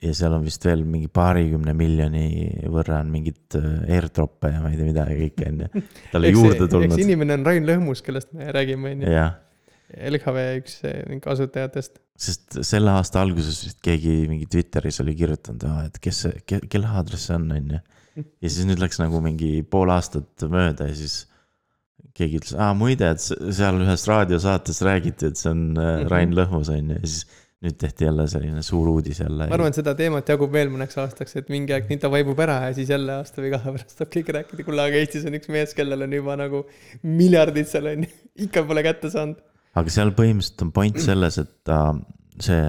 Ja 0.00 0.14
seal 0.16 0.32
on 0.36 0.44
vist 0.46 0.64
veel 0.64 0.82
mingi 0.88 1.10
paarikümne 1.12 1.74
miljoni 1.76 2.24
võrra 2.72 3.02
on 3.04 3.10
mingit 3.12 3.56
äh, 3.58 3.96
airdrop'e 3.98 4.52
ja 4.54 4.62
ma 4.64 4.72
ei 4.72 4.78
tea 4.78 4.88
mida 4.88 5.04
ja 5.10 5.18
kõike 5.18 5.50
on 5.50 5.62
ju, 5.64 5.84
talle 6.14 6.32
juurde 6.32 6.64
eks 6.64 6.74
tulnud. 6.74 7.02
inimene 7.04 7.36
on 7.36 7.46
Rain 7.48 7.68
Lõhmus, 7.68 8.02
kellest 8.06 8.32
me 8.36 8.48
räägime 8.56 8.94
on 8.96 9.06
ju. 9.06 9.14
LHV 9.90 10.42
üks 10.60 10.76
eh, 10.86 11.00
mingi 11.10 11.26
asutajatest. 11.32 11.98
sest 12.20 12.60
selle 12.66 12.92
aasta 12.94 13.20
alguses 13.24 13.58
vist 13.66 13.80
keegi 13.84 14.20
mingi 14.30 14.46
Twitteris 14.50 15.00
oli 15.02 15.16
kirjutanud, 15.18 15.66
et 15.88 15.98
kes 16.02 16.22
see, 16.26 16.44
kelle 16.46 16.92
aadress 16.94 17.26
see 17.28 17.36
on, 17.36 17.48
on 17.56 17.74
ju. 17.74 17.80
ja 18.22 18.52
siis 18.52 18.68
nüüd 18.68 18.80
läks 18.82 19.02
nagu 19.02 19.20
mingi 19.24 19.60
pool 19.66 19.90
aastat 19.92 20.46
mööda 20.48 20.86
ja 20.88 20.96
siis 20.96 21.24
keegi 22.16 22.40
ütles, 22.40 22.56
aa 22.58 22.72
muide, 22.76 23.10
et 23.14 23.22
se- 23.22 23.38
seal 23.56 23.80
ühes 23.82 24.06
raadiosaates 24.08 24.80
räägiti, 24.86 25.30
et 25.30 25.40
see 25.40 25.52
on 25.52 25.66
äh, 25.78 26.04
Rain 26.10 26.32
Lõhmus 26.36 26.70
on 26.72 26.94
ju 26.94 26.98
ja 27.00 27.06
siis 27.06 27.26
nüüd 27.60 27.76
tehti 27.76 28.06
jälle 28.06 28.24
selline 28.32 28.62
suur 28.64 28.88
uudis 28.88 29.18
jälle. 29.20 29.46
ma 29.50 29.54
arvan, 29.56 29.68
et 29.68 29.76
seda 29.76 29.92
teemat 29.98 30.28
jagub 30.32 30.52
veel 30.52 30.70
mõneks 30.72 30.96
aastaks, 31.02 31.36
et 31.36 31.50
mingi 31.52 31.74
aeg 31.76 31.90
nii 31.90 32.00
ta 32.00 32.08
vaibub 32.12 32.38
ära 32.40 32.56
ja 32.68 32.74
siis 32.76 32.88
jälle 32.92 33.18
aasta 33.20 33.42
või 33.44 33.50
kahe 33.52 33.74
pärast 33.74 33.98
saab 33.98 34.12
keegi 34.14 34.36
rääkida, 34.38 34.64
kuule, 34.64 34.86
aga 34.86 35.02
Eestis 35.02 35.26
on 35.28 35.36
üks 35.36 35.50
mees, 35.52 35.74
kellel 35.76 36.06
on 36.06 36.16
juba 36.16 36.38
nagu 36.40 36.62
miljardid 37.04 37.68
seal 37.68 37.90
on 37.92 38.06
ju, 38.06 38.12
ikka 38.46 38.64
pole 38.68 38.84
kätte 38.86 39.12
saanud. 39.12 39.42
aga 39.76 39.92
seal 39.92 40.14
põhimõtteliselt 40.16 40.64
on 40.66 40.72
point 40.80 41.02
selles, 41.04 41.38
et 41.42 41.52
ta, 41.68 41.82
see 42.40 42.64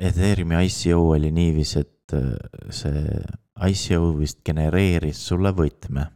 Ethereumi 0.00 0.56
ICO 0.66 1.00
oli 1.14 1.30
niiviisi, 1.36 1.84
et 1.84 2.14
äh, 2.16 2.32
see 2.72 3.04
ICO 3.70 4.14
vist 4.18 4.40
genereeris 4.46 5.26
sulle 5.30 5.52
võtme, 5.54 6.08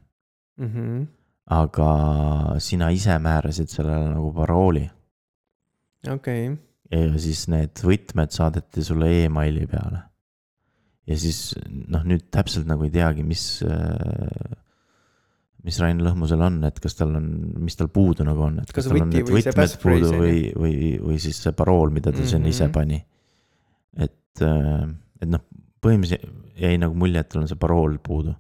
Mhm. 0.57 1.03
aga 1.51 1.89
sina 2.63 2.89
ise 2.95 3.17
määrasid 3.19 3.69
sellele 3.69 4.13
nagu 4.15 4.29
parooli 4.33 4.85
okei, 6.13 6.45
ja 6.95 7.07
siis 7.19 7.47
need 7.51 7.81
võtmed 7.83 8.31
saadeti 8.35 8.85
sulle 8.87 9.09
emaili 9.25 9.67
peale. 9.71 10.03
ja 11.11 11.17
siis 11.21 11.41
noh, 11.67 12.05
nüüd 12.07 12.29
täpselt 12.33 12.69
nagu 12.71 12.87
ei 12.87 12.93
teagi, 12.95 13.25
mis, 13.27 13.43
mis 15.65 15.79
Rain 15.81 16.01
Lõhmusel 16.05 16.43
on, 16.45 16.61
et 16.69 16.79
kas 16.83 16.97
tal 16.99 17.15
on, 17.19 17.27
mis 17.65 17.77
tal 17.79 17.89
puudu 17.93 18.25
nagu 18.27 18.47
on, 18.47 18.61
et 18.63 18.71
kas 18.71 18.85
Kas 18.85 18.93
tal 18.93 19.03
on 19.07 19.13
need 19.13 19.33
võtmed 19.33 19.77
puudu 19.83 20.13
või, 20.21 20.39
või, 20.61 20.95
või 21.01 21.19
siis 21.23 21.41
see 21.45 21.55
parool, 21.57 21.93
mida 21.95 22.13
ta 22.13 22.25
sinna 22.29 22.51
ise 22.53 22.67
Mhm. 22.69 22.73
pani. 22.77 23.01
et, 23.97 24.43
et 25.23 25.29
noh, 25.31 25.45
põhimõtteliselt 25.85 26.59
jäi 26.61 26.79
nagu 26.81 26.95
mulje, 26.99 27.21
et 27.21 27.29
tal 27.33 27.43
on 27.43 27.49
see 27.51 27.59
parool 27.61 27.97
puudu. 28.03 28.35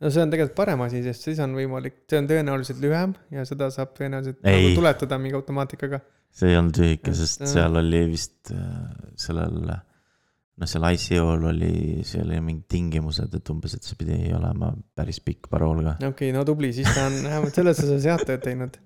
no 0.00 0.10
see 0.12 0.22
on 0.22 0.30
tegelikult 0.32 0.56
parem 0.56 0.80
asi, 0.86 1.02
sest 1.04 1.22
siis 1.28 1.38
on 1.44 1.54
võimalik, 1.56 2.02
see 2.10 2.18
on 2.20 2.26
tõenäoliselt 2.30 2.82
lühem 2.82 3.14
ja 3.32 3.44
seda 3.48 3.70
saab 3.74 3.94
tõenäoliselt 3.96 4.42
Ei. 4.44 4.68
nagu 4.70 4.82
tuletada 4.82 5.18
mingi 5.18 5.38
automaatikaga. 5.38 6.00
See 6.36 6.52
ei 6.52 6.58
olnud 6.58 6.78
lühike, 6.80 7.14
sest 7.16 7.44
jah. 7.44 7.52
seal 7.54 7.80
oli 7.80 8.02
vist 8.10 8.52
äh, 8.52 8.66
sellel, 9.20 9.56
noh, 9.64 10.68
seal 10.68 10.84
ICO-l 10.90 11.48
oli, 11.52 11.72
seal 12.08 12.26
oli 12.28 12.42
mingid 12.44 12.66
tingimused, 12.72 13.32
et 13.38 13.52
umbes, 13.52 13.76
et 13.78 13.86
see 13.86 13.98
pidi 13.98 14.18
olema 14.36 14.72
päris 14.96 15.22
pikk 15.24 15.48
parool 15.52 15.82
ka. 15.82 15.96
okei 15.96 16.10
okay,, 16.10 16.34
no 16.36 16.44
tubli, 16.48 16.72
siis 16.76 16.90
ta 16.92 17.08
on 17.08 17.18
vähemalt 17.24 17.56
selles 17.60 17.82
osas 17.86 18.08
head 18.10 18.26
tööd 18.28 18.44
teinud. 18.44 18.78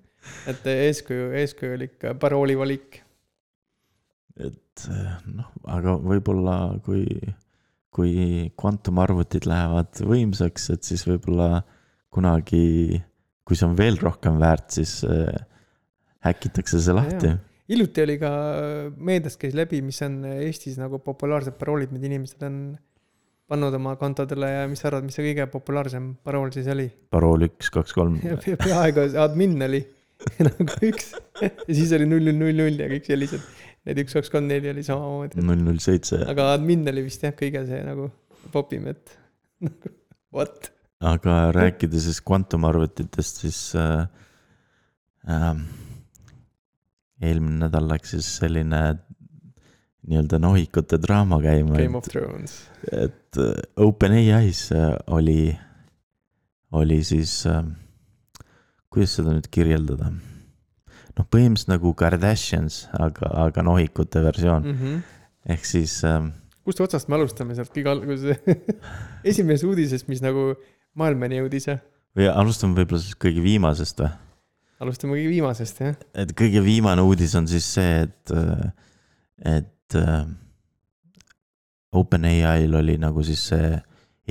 et 0.51 0.71
eeskuju, 0.77 1.31
eeskujulik 1.41 2.09
parooli 2.21 2.55
valik. 2.59 3.01
et 4.39 4.87
äh, 4.87 5.13
noh, 5.27 5.51
aga 5.75 5.99
võib-olla 5.99 6.57
kui, 6.85 7.03
kui 7.91 8.15
kvantumarvutid 8.55 9.49
lähevad 9.49 10.03
võimsaks, 10.07 10.71
et 10.77 10.87
siis 10.87 11.03
võib-olla 11.09 11.65
kunagi, 12.11 12.95
kui 13.43 13.59
see 13.59 13.67
on 13.67 13.75
veel 13.75 13.99
rohkem 13.99 14.39
väärt, 14.39 14.71
siis 14.79 15.01
äh, 15.03 15.50
häkitakse 16.25 16.81
see 16.83 16.95
lahti. 16.95 17.33
hiljuti 17.71 18.05
oli 18.05 18.17
ka 18.21 18.31
meediast 18.97 19.39
käis 19.41 19.55
läbi, 19.57 19.81
mis 19.85 20.01
on 20.05 20.21
Eestis 20.33 20.77
nagu 20.81 20.99
populaarsed 21.03 21.57
paroolid, 21.59 21.93
mida 21.95 22.09
inimesed 22.09 22.43
on 22.47 22.57
pannud 23.51 23.75
oma 23.75 23.95
kontodele 23.99 24.49
ja 24.49 24.67
mis 24.71 24.79
sa 24.81 24.89
arvad, 24.91 25.07
mis 25.07 25.17
see 25.17 25.25
kõige 25.25 25.47
populaarsem 25.51 26.13
parool 26.25 26.53
siis 26.55 26.69
oli? 26.71 26.87
parool 27.11 27.47
üks, 27.49 27.71
kaks, 27.73 27.95
kolm. 27.97 28.19
peaaegu 28.63 29.09
admin 29.19 29.57
oli 29.67 29.81
nagu 30.47 30.77
üks 30.87 31.11
ja 31.41 31.51
siis 31.67 31.91
oli 31.97 32.07
null, 32.07 32.29
null, 32.29 32.39
null, 32.45 32.61
null 32.63 32.83
ja 32.83 32.87
kõik 32.91 33.07
sellised. 33.09 33.43
Need 33.89 33.97
üks, 34.03 34.13
kaks, 34.13 34.29
kolm, 34.29 34.45
neli 34.45 34.69
oli 34.69 34.83
samamoodi, 34.85 35.41
null, 35.41 35.63
null, 35.65 35.81
seitse. 35.81 36.19
aga 36.29 36.51
admin 36.53 36.85
oli 36.91 37.07
vist 37.07 37.23
jah, 37.25 37.33
kõige 37.37 37.63
see 37.65 37.81
nagu 37.87 38.11
popim, 38.53 38.85
et 38.91 39.15
nagu 39.65 39.91
what. 40.37 40.69
aga 41.01 41.37
rääkides 41.57 42.05
siis 42.07 42.21
kvantumarvutitest, 42.25 43.41
siis 43.41 43.61
äh, 43.79 44.05
äh, 45.25 45.63
eelmine 47.21 47.65
nädal 47.65 47.87
läks 47.91 48.15
siis 48.15 48.29
selline 48.41 48.81
nii-öelda 50.09 50.39
nohikute 50.41 50.97
draama 51.01 51.37
käima, 51.43 51.77
Game 51.77 51.97
of 51.97 52.09
Thrones. 52.09 52.55
et 52.91 53.37
äh, 53.37 53.53
OpenAI-s 53.77 54.71
äh, 54.73 54.95
oli, 55.13 55.53
oli 56.71 57.03
siis 57.05 57.43
äh, 57.49 57.61
kuidas 58.89 59.15
seda 59.19 59.35
nüüd 59.35 59.49
kirjeldada? 59.53 60.09
noh, 61.11 61.27
põhimõtteliselt 61.27 61.73
nagu 61.75 61.93
Kardashians, 61.97 62.85
aga, 62.97 63.29
aga 63.45 63.65
nohikute 63.67 64.23
versioon 64.23 64.65
mm. 64.65 64.77
-hmm. 64.79 64.99
ehk 65.53 65.65
siis 65.67 65.99
ähm, 66.07 66.31
kust 66.65 66.81
otsast 66.81 67.09
me 67.09 67.19
alustame 67.19 67.55
sealt 67.55 67.73
kõige 67.75 67.93
alguses 67.93 68.41
esimesest 69.29 69.69
uudisest, 69.69 70.09
mis 70.09 70.23
nagu 70.23 70.53
maailmani 70.97 71.43
jõudis 71.43 71.69
ja 71.69 71.77
või 72.17 72.27
alustame 72.31 72.79
võib-olla 72.79 73.03
siis 73.03 73.17
kõige 73.19 73.43
viimasest 73.43 74.01
või? 74.01 74.11
Alustame 74.81 75.15
kõige 75.17 75.31
viimasest 75.35 75.81
jah. 75.83 75.97
et 76.17 76.33
kõige 76.37 76.63
viimane 76.65 77.03
uudis 77.05 77.35
on 77.37 77.47
siis 77.49 77.67
see, 77.77 78.01
et, 78.07 78.33
et 79.45 79.97
äh, 79.99 80.25
OpenAI-l 81.91 82.77
oli 82.79 82.97
nagu 83.01 83.23
siis 83.27 83.43
see 83.51 83.73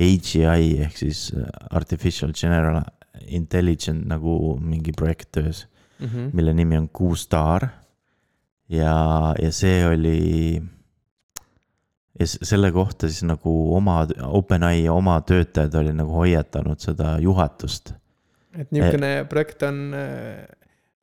AGI 0.01 0.79
ehk 0.85 0.97
siis 0.97 1.29
Artificial 1.69 2.33
General 2.33 2.81
Intelligent 3.27 4.07
nagu 4.09 4.57
mingi 4.61 4.93
projekt 4.97 5.31
töös, 5.31 5.67
Mm 6.01 6.07
-hmm. 6.07 6.29
mille 6.33 6.53
nimi 6.53 6.77
on 6.77 6.89
Q-Star. 6.89 7.67
ja, 8.69 9.35
ja 9.41 9.51
see 9.51 9.85
oli, 9.87 10.61
ja 12.19 12.27
selle 12.27 12.71
kohta 12.71 13.07
siis 13.07 13.23
nagu 13.23 13.75
oma, 13.75 14.07
OpenAI 14.23 14.89
oma 14.89 15.21
töötajad 15.21 15.75
oli 15.75 15.93
nagu 15.93 16.11
hoiatanud 16.11 16.79
seda 16.79 17.19
juhatust 17.19 17.93
et 18.57 18.73
niisugune 18.73 19.13
projekt 19.31 19.63
on 19.67 19.79
äh, 19.95 20.43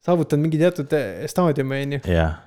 saavutanud 0.05 0.47
mingi 0.47 0.61
teatud 0.61 0.93
äh, 0.97 1.25
staadiumi, 1.31 1.81
on 1.87 1.97
ju. 1.99 2.03
jah. 2.13 2.45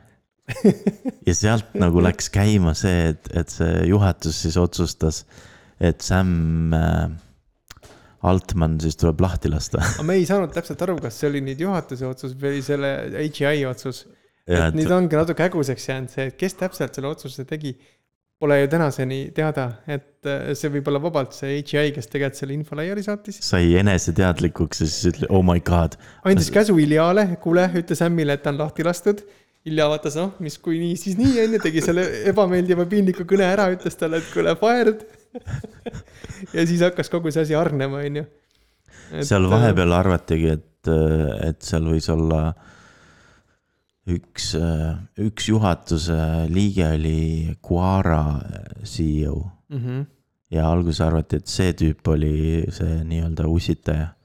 ja 1.28 1.34
sealt 1.38 1.76
nagu 1.80 2.02
läks 2.04 2.28
käima 2.34 2.74
see, 2.78 3.12
et, 3.14 3.30
et 3.38 3.52
see 3.54 3.86
juhatus 3.88 4.42
siis 4.46 4.58
otsustas, 4.60 5.24
et 5.80 6.04
Sam 6.04 6.74
äh, 6.76 7.12
Altman 8.28 8.78
siis 8.82 8.98
tuleb 9.02 9.22
lahti 9.24 9.50
lasta. 9.50 9.82
aga 9.96 10.06
me 10.06 10.18
ei 10.20 10.28
saanud 10.30 10.54
täpselt 10.54 10.82
aru, 10.86 10.98
kas 11.02 11.18
see 11.22 11.30
oli 11.32 11.44
nüüd 11.46 11.62
juhatuse 11.64 12.10
otsus 12.10 12.36
või 12.42 12.62
selle 12.66 12.92
AGI 13.24 13.66
otsus. 13.70 14.04
ja 14.50 14.68
et 14.68 14.78
nüüd 14.78 14.90
et 14.90 14.98
ongi 14.98 15.18
natuke 15.18 15.48
häguseks 15.48 15.88
jäänud 15.90 16.14
see, 16.14 16.28
et 16.30 16.38
kes 16.38 16.58
täpselt 16.60 16.98
selle 16.98 17.10
otsuse 17.14 17.48
tegi. 17.50 17.76
Pole 18.42 18.56
ju 18.58 18.70
tänaseni 18.72 19.20
teada, 19.38 19.68
et 19.86 20.26
äh, 20.26 20.56
see 20.58 20.72
võib 20.74 20.88
olla 20.90 21.02
vabalt 21.04 21.36
see 21.38 21.60
AGI, 21.60 21.92
kes 21.94 22.10
tegelikult 22.10 22.40
selle 22.40 22.56
info 22.56 22.78
laiali 22.80 23.04
saatis. 23.06 23.38
sai 23.46 23.76
eneseteadlikuks 23.78 24.82
ja 24.82 24.88
siis 24.90 25.12
ütles 25.12 25.30
oh 25.30 25.44
my 25.46 25.62
god. 25.62 25.98
andis 26.26 26.50
käsu 26.54 26.74
Iljale, 26.82 27.28
kuule, 27.44 27.68
ütle 27.78 27.98
Samile, 28.00 28.40
et 28.40 28.42
ta 28.42 28.50
on 28.50 28.58
lahti 28.64 28.86
lastud. 28.88 29.22
Ilja 29.70 29.86
vaatas, 29.92 30.16
noh, 30.18 30.32
mis 30.42 30.56
kui 30.58 30.80
nii, 30.82 30.96
siis 30.98 31.20
nii 31.20 31.36
on 31.44 31.54
ju, 31.54 31.62
tegi 31.62 31.84
selle 31.86 32.08
ebameeldiva 32.32 32.88
piinliku 32.90 33.28
kõne 33.30 33.46
ära, 33.46 33.68
ütles 33.76 33.94
talle, 34.00 34.18
et 34.18 34.32
kuule, 34.34 34.56
fired. 34.58 35.04
ja 36.56 36.66
siis 36.66 36.82
hakkas 36.82 37.14
kogu 37.14 37.30
see 37.30 37.46
asi 37.46 37.54
hargnema, 37.54 38.02
on 38.02 38.24
ju. 38.24 38.26
seal 39.22 39.46
vahepeal 39.52 39.94
arvatigi, 40.00 40.56
et, 40.58 40.92
et 41.46 41.62
seal 41.62 41.86
võis 41.94 42.10
olla 42.10 42.48
üks, 44.10 44.54
üks 45.22 45.50
juhatuse 45.50 46.18
liige 46.50 46.88
oli 46.96 47.58
Quara 47.62 48.42
CEO 48.84 49.52
mm. 49.70 49.78
-hmm. 49.78 50.06
ja 50.52 50.72
alguses 50.72 51.02
arvati, 51.02 51.36
et 51.36 51.48
see 51.48 51.74
tüüp 51.74 52.08
oli 52.08 52.66
see 52.70 53.04
nii-öelda 53.04 53.48
usitaja. 53.48 54.16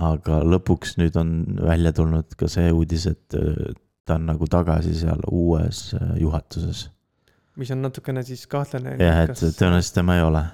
aga 0.00 0.38
lõpuks 0.40 0.96
nüüd 0.96 1.16
on 1.20 1.58
välja 1.60 1.92
tulnud 1.92 2.32
ka 2.36 2.48
see 2.48 2.70
uudis, 2.72 3.04
et 3.06 3.34
äh, 3.36 3.74
ta 4.08 4.14
on 4.16 4.24
nagu 4.30 4.46
tagasi 4.48 4.94
seal 4.96 5.20
uues 5.28 5.92
äh, 5.94 6.16
juhatuses. 6.20 6.88
mis 7.56 7.70
on 7.70 7.82
natukene 7.82 8.22
siis 8.22 8.46
kahtlane. 8.46 8.96
jah, 8.96 9.24
et 9.28 9.36
tõenäoliselt 9.36 9.94
tema 9.94 10.16
ei 10.16 10.22
ole. 10.22 10.44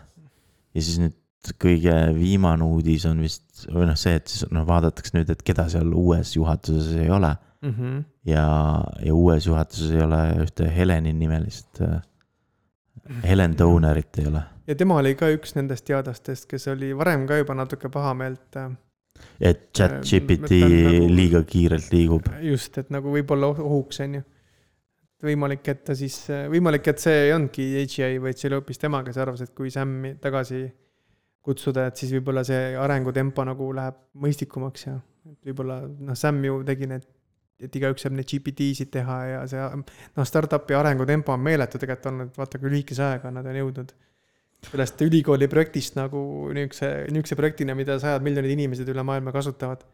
ja 0.75 0.83
siis 0.83 0.99
nüüd 0.99 1.15
kõige 1.63 1.95
viimane 2.15 2.65
uudis 2.65 3.05
on 3.07 3.21
vist, 3.23 3.69
või 3.71 3.87
noh, 3.87 3.95
see, 3.95 4.17
et 4.19 4.27
siis 4.27 4.51
noh, 4.51 4.67
vaadatakse 4.67 5.15
nüüd, 5.15 5.31
et 5.31 5.43
keda 5.47 5.69
seal 5.71 5.93
uues 5.95 6.35
juhatuses 6.35 6.97
ei 6.99 7.11
ole 7.11 7.37
mm. 7.63 7.71
-hmm. 7.71 8.05
ja, 8.25 8.47
ja 9.05 9.15
uues 9.15 9.47
juhatuses 9.47 9.91
ei 9.91 10.03
ole 10.03 10.21
ühte 10.45 10.69
Heleni 10.77 11.13
nimelist, 11.13 11.83
Helen 13.23 13.59
Donerit 13.59 14.19
ei 14.19 14.27
ole. 14.27 14.43
ja 14.67 14.75
tema 14.75 14.99
oli 15.03 15.15
ka 15.15 15.29
üks 15.35 15.55
nendest 15.57 15.85
teadlastest, 15.87 16.49
kes 16.51 16.69
oli 16.69 16.97
varem 16.97 17.27
ka 17.27 17.37
juba 17.37 17.55
natuke 17.55 17.89
pahameelt. 17.89 18.57
et 19.41 19.69
chat 19.77 20.01
GPT 20.03 20.63
on 20.63 20.71
nagu- 20.71 21.13
liiga 21.17 21.43
kiirelt 21.43 21.93
liigub. 21.93 22.27
just, 22.41 22.79
et 22.79 22.91
nagu 22.91 23.13
võib-olla 23.13 23.53
ohuks, 23.53 24.01
on 24.01 24.15
ju. 24.15 24.23
võimalik, 25.27 25.69
et 25.69 25.85
ta 25.85 25.95
siis, 25.95 26.27
võimalik, 26.51 26.89
et 26.89 26.99
see 26.99 27.23
ei 27.27 27.33
olnudki 27.33 27.63
AGI, 27.83 28.19
vaid 28.23 28.37
see 28.37 28.51
oli 28.51 28.59
hoopis 28.61 28.79
tema, 28.79 29.03
kes 29.03 29.17
arvas, 29.17 29.41
et 29.41 29.55
kui 29.55 29.71
Sam'i 29.71 30.17
tagasi 30.21 30.67
kutsuda, 31.47 31.87
et 31.87 31.97
siis 31.97 32.13
võib-olla 32.13 32.43
see 32.45 32.75
arengutempo 32.77 33.45
nagu 33.47 33.71
läheb 33.75 33.97
mõistlikumaks 34.23 34.87
ja 34.87 34.97
võib-olla 35.47 35.81
noh, 35.87 36.19
Sam 36.19 36.43
ju 36.45 36.61
tegi 36.67 36.89
need, 36.91 37.07
et 37.61 37.77
igaüks 37.79 38.05
saab 38.05 38.17
neid 38.17 38.29
GPT-sid 38.29 38.91
teha 38.93 39.21
ja 39.31 39.45
see 39.51 39.63
noh, 39.63 40.27
startup'i 40.29 40.77
arengutempo 40.77 41.33
on 41.33 41.45
meeletu 41.45 41.81
tegelikult 41.81 42.11
olnud, 42.13 42.35
vaata 42.37 42.61
kui 42.61 42.73
lühikese 42.73 43.05
ajaga 43.07 43.33
nad 43.33 43.49
on 43.49 43.61
jõudnud 43.63 43.95
sellest 44.67 45.01
ülikooli 45.05 45.49
projektist 45.49 45.97
nagu 45.99 46.21
niisuguse, 46.55 46.91
niisuguse 47.13 47.39
projektina, 47.39 47.77
mida 47.79 47.99
sajad 48.03 48.25
miljonid 48.25 48.57
inimesed 48.57 48.89
üle 48.91 49.05
maailma 49.07 49.33
kasutavad. 49.35 49.85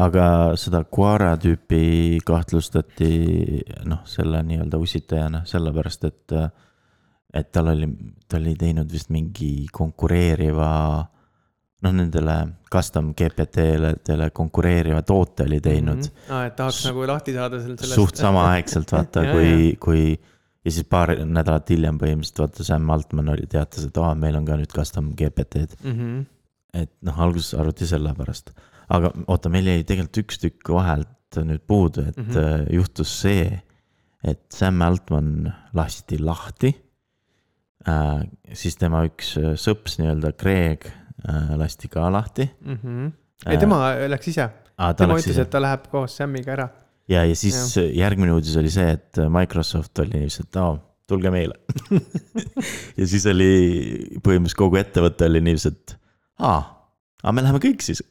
aga 0.00 0.24
seda 0.60 0.84
Quara 0.84 1.34
tüüpi 1.40 2.20
kahtlustati 2.26 3.12
noh, 3.88 4.02
selle 4.08 4.42
nii-öelda 4.46 4.78
usitajana 4.80 5.42
sellepärast, 5.48 6.04
et, 6.08 6.36
et 7.34 7.50
tal 7.52 7.72
oli, 7.74 7.90
ta 8.28 8.38
oli 8.40 8.54
teinud 8.60 8.92
vist 8.92 9.10
mingi 9.10 9.66
konkureeriva 9.72 10.70
noh, 11.84 11.94
nendele 11.96 12.36
custom 12.72 13.12
GPT-dele 13.16 14.30
konkureeriva 14.36 15.02
toote 15.06 15.46
oli 15.48 15.60
teinud 15.64 16.02
mm. 16.02 16.10
-hmm. 16.10 16.34
Ah, 16.34 16.46
et 16.48 16.56
tahaks 16.56 16.82
nagu 16.86 17.06
lahti 17.06 17.34
saada 17.34 17.60
sellest. 17.62 17.94
suht 17.94 18.20
samaaegselt 18.20 18.92
vaata, 18.92 19.24
kui, 19.34 19.76
kui 19.80 20.02
ja 20.64 20.74
siis 20.74 20.88
paar 20.88 21.14
nädalat 21.24 21.70
hiljem 21.72 22.00
põhimõtteliselt 22.00 22.42
vaata 22.44 22.66
Sam 22.66 22.90
Altman 22.92 23.32
oli, 23.34 23.46
teatas, 23.50 23.86
et 23.88 24.02
aa, 24.02 24.12
meil 24.14 24.36
on 24.36 24.48
ka 24.48 24.58
nüüd 24.60 24.74
custom 24.74 25.14
GPT-d. 25.16 25.80
mm. 25.82 25.96
-hmm. 25.96 26.26
et 26.82 26.92
noh, 27.06 27.20
alguses 27.20 27.54
arvati 27.54 27.88
selle 27.88 28.14
pärast, 28.18 28.52
aga 28.88 29.12
oota, 29.26 29.48
meil 29.48 29.72
jäi 29.72 29.84
tegelikult 29.84 30.24
üks 30.24 30.44
tükk 30.44 30.74
vahelt 30.76 31.40
nüüd 31.46 31.64
puudu, 31.66 32.04
et 32.10 32.16
mm. 32.16 32.30
-hmm. 32.30 32.70
juhtus 32.74 33.20
see, 33.22 33.62
et 34.24 34.44
Sam 34.52 34.82
Altman 34.82 35.52
lasti 35.74 36.18
lahti 36.18 36.74
äh,. 37.88 38.28
siis 38.52 38.76
tema 38.76 39.04
üks 39.08 39.36
äh, 39.38 39.54
sõps 39.56 39.96
nii-öelda, 39.98 40.32
Craig 40.36 40.90
lasti 41.60 41.88
ka 41.92 42.08
lahti 42.12 42.48
mm. 42.60 42.78
-hmm. 42.82 43.10
ei, 43.46 43.58
tema 43.58 43.80
läks 44.08 44.28
ise, 44.32 44.48
ah,. 44.76 44.94
tema 44.96 45.18
ütles, 45.18 45.38
et 45.38 45.50
ta 45.50 45.62
läheb 45.62 45.88
koos 45.92 46.16
Samiga 46.16 46.52
ära. 46.56 46.68
ja, 47.08 47.24
ja 47.24 47.36
siis 47.36 47.76
ja. 47.76 47.84
järgmine 48.04 48.32
uudis 48.32 48.56
oli 48.56 48.70
see, 48.70 48.90
et 48.98 49.22
Microsoft 49.28 49.98
oli 49.98 50.24
lihtsalt, 50.24 50.56
aa, 50.56 50.78
tulge 51.10 51.30
meile 51.30 51.58
ja 52.98 53.06
siis 53.06 53.26
oli 53.30 53.50
põhimõtteliselt 54.22 54.62
kogu 54.62 54.80
ettevõte 54.80 55.28
oli 55.28 55.56
et 55.56 55.96
aa, 56.38 56.62
aga 57.22 57.36
me 57.36 57.44
läheme 57.44 57.60
kõik 57.62 57.84
siis. 57.84 58.02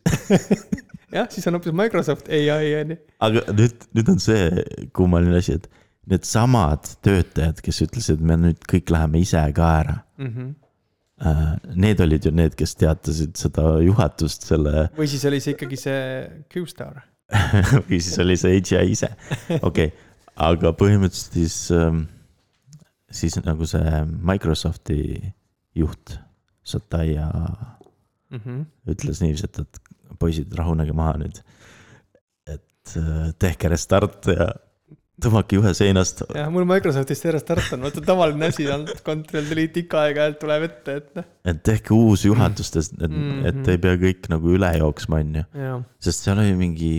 jah, 1.15 1.28
siis 1.32 1.48
on 1.50 1.58
hoopis 1.58 1.76
Microsoft 1.76 2.30
ai 2.30 2.74
on 2.84 2.95
ju. 2.95 3.02
aga 3.26 3.43
nüüd, 3.58 3.86
nüüd 3.98 4.13
on 4.13 4.24
see 4.24 4.63
kummaline 4.95 5.41
asi, 5.41 5.58
et 5.60 5.69
needsamad 6.10 6.89
töötajad, 7.06 7.62
kes 7.65 7.84
ütlesid, 7.86 8.24
me 8.26 8.38
nüüd 8.39 8.65
kõik 8.69 8.91
läheme 8.93 9.22
ise 9.24 9.43
ka 9.56 9.69
ära. 9.84 10.00
Mhm. 10.22 10.56
Need 11.75 11.99
olid 11.99 12.25
ju 12.25 12.32
need, 12.32 12.53
kes 12.55 12.77
teatasid 12.79 13.36
seda 13.36 13.73
juhatust 13.84 14.45
selle 14.47 14.86
või 14.97 15.10
siis 15.12 15.25
oli 15.27 15.41
see 15.43 15.55
ikkagi 15.58 15.79
see 15.82 16.03
Q-Star. 16.53 17.01
või 17.89 17.99
siis 17.99 18.15
oli 18.23 18.38
see 18.39 18.55
AGI 18.58 18.93
ise, 18.93 19.12
okei 19.60 19.91
okay., 19.91 19.91
aga 20.39 20.71
põhimõtteliselt 20.79 21.36
siis, 21.36 21.58
siis 23.12 23.36
nagu 23.43 23.67
see 23.67 23.99
Microsofti 24.32 25.01
juht, 25.75 26.15
Satya 26.63 27.27
Mhm. 28.29 28.62
ütles 28.93 29.21
niiviisi, 29.23 29.47
et, 29.49 29.60
et 29.63 30.17
poisid, 30.21 30.53
rahunege 30.58 30.93
maha 30.93 31.17
nüüd. 31.21 31.41
et 32.49 32.95
äh, 32.97 33.32
tehke 33.41 33.69
restart 33.69 34.27
ja 34.29 34.49
tõmmake 35.23 35.58
juhe 35.60 35.73
seinast. 35.77 36.23
jah, 36.36 36.49
mul 36.53 36.65
Microsoftist 36.69 37.25
järjest 37.27 37.45
start 37.47 37.73
on, 37.75 37.82
vaata 37.88 38.01
tavaline 38.05 38.49
asi 38.51 38.67
on, 38.71 38.86
control 39.05 39.47
delete 39.49 39.84
ikka 39.84 40.03
aeg-ajalt 40.08 40.39
tuleb 40.41 40.67
ette, 40.69 40.95
et 41.01 41.10
noh, 41.19 41.27
et 41.53 41.63
tehke 41.63 41.93
uus 41.95 42.25
juhatus, 42.25 42.71
et 42.75 42.91
mm, 42.97 43.05
-hmm. 43.08 43.32
Mhm. 43.39 43.45
et 43.51 43.67
ei 43.75 43.77
pea 43.77 43.95
kõik 44.05 44.29
nagu 44.34 44.55
üle 44.58 44.71
jooksma, 44.77 45.19
on 45.23 45.36
ju. 45.41 45.84
sest 45.99 46.23
seal 46.27 46.38
oli 46.39 46.55
mingi, 46.55 46.93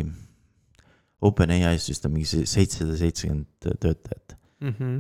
OpenAI-s 1.23 1.89
vist 1.91 2.07
on 2.09 2.15
mingi 2.15 2.47
seitsesada 2.49 2.97
seitsekümmend 2.97 3.47
töötajat 3.81 4.37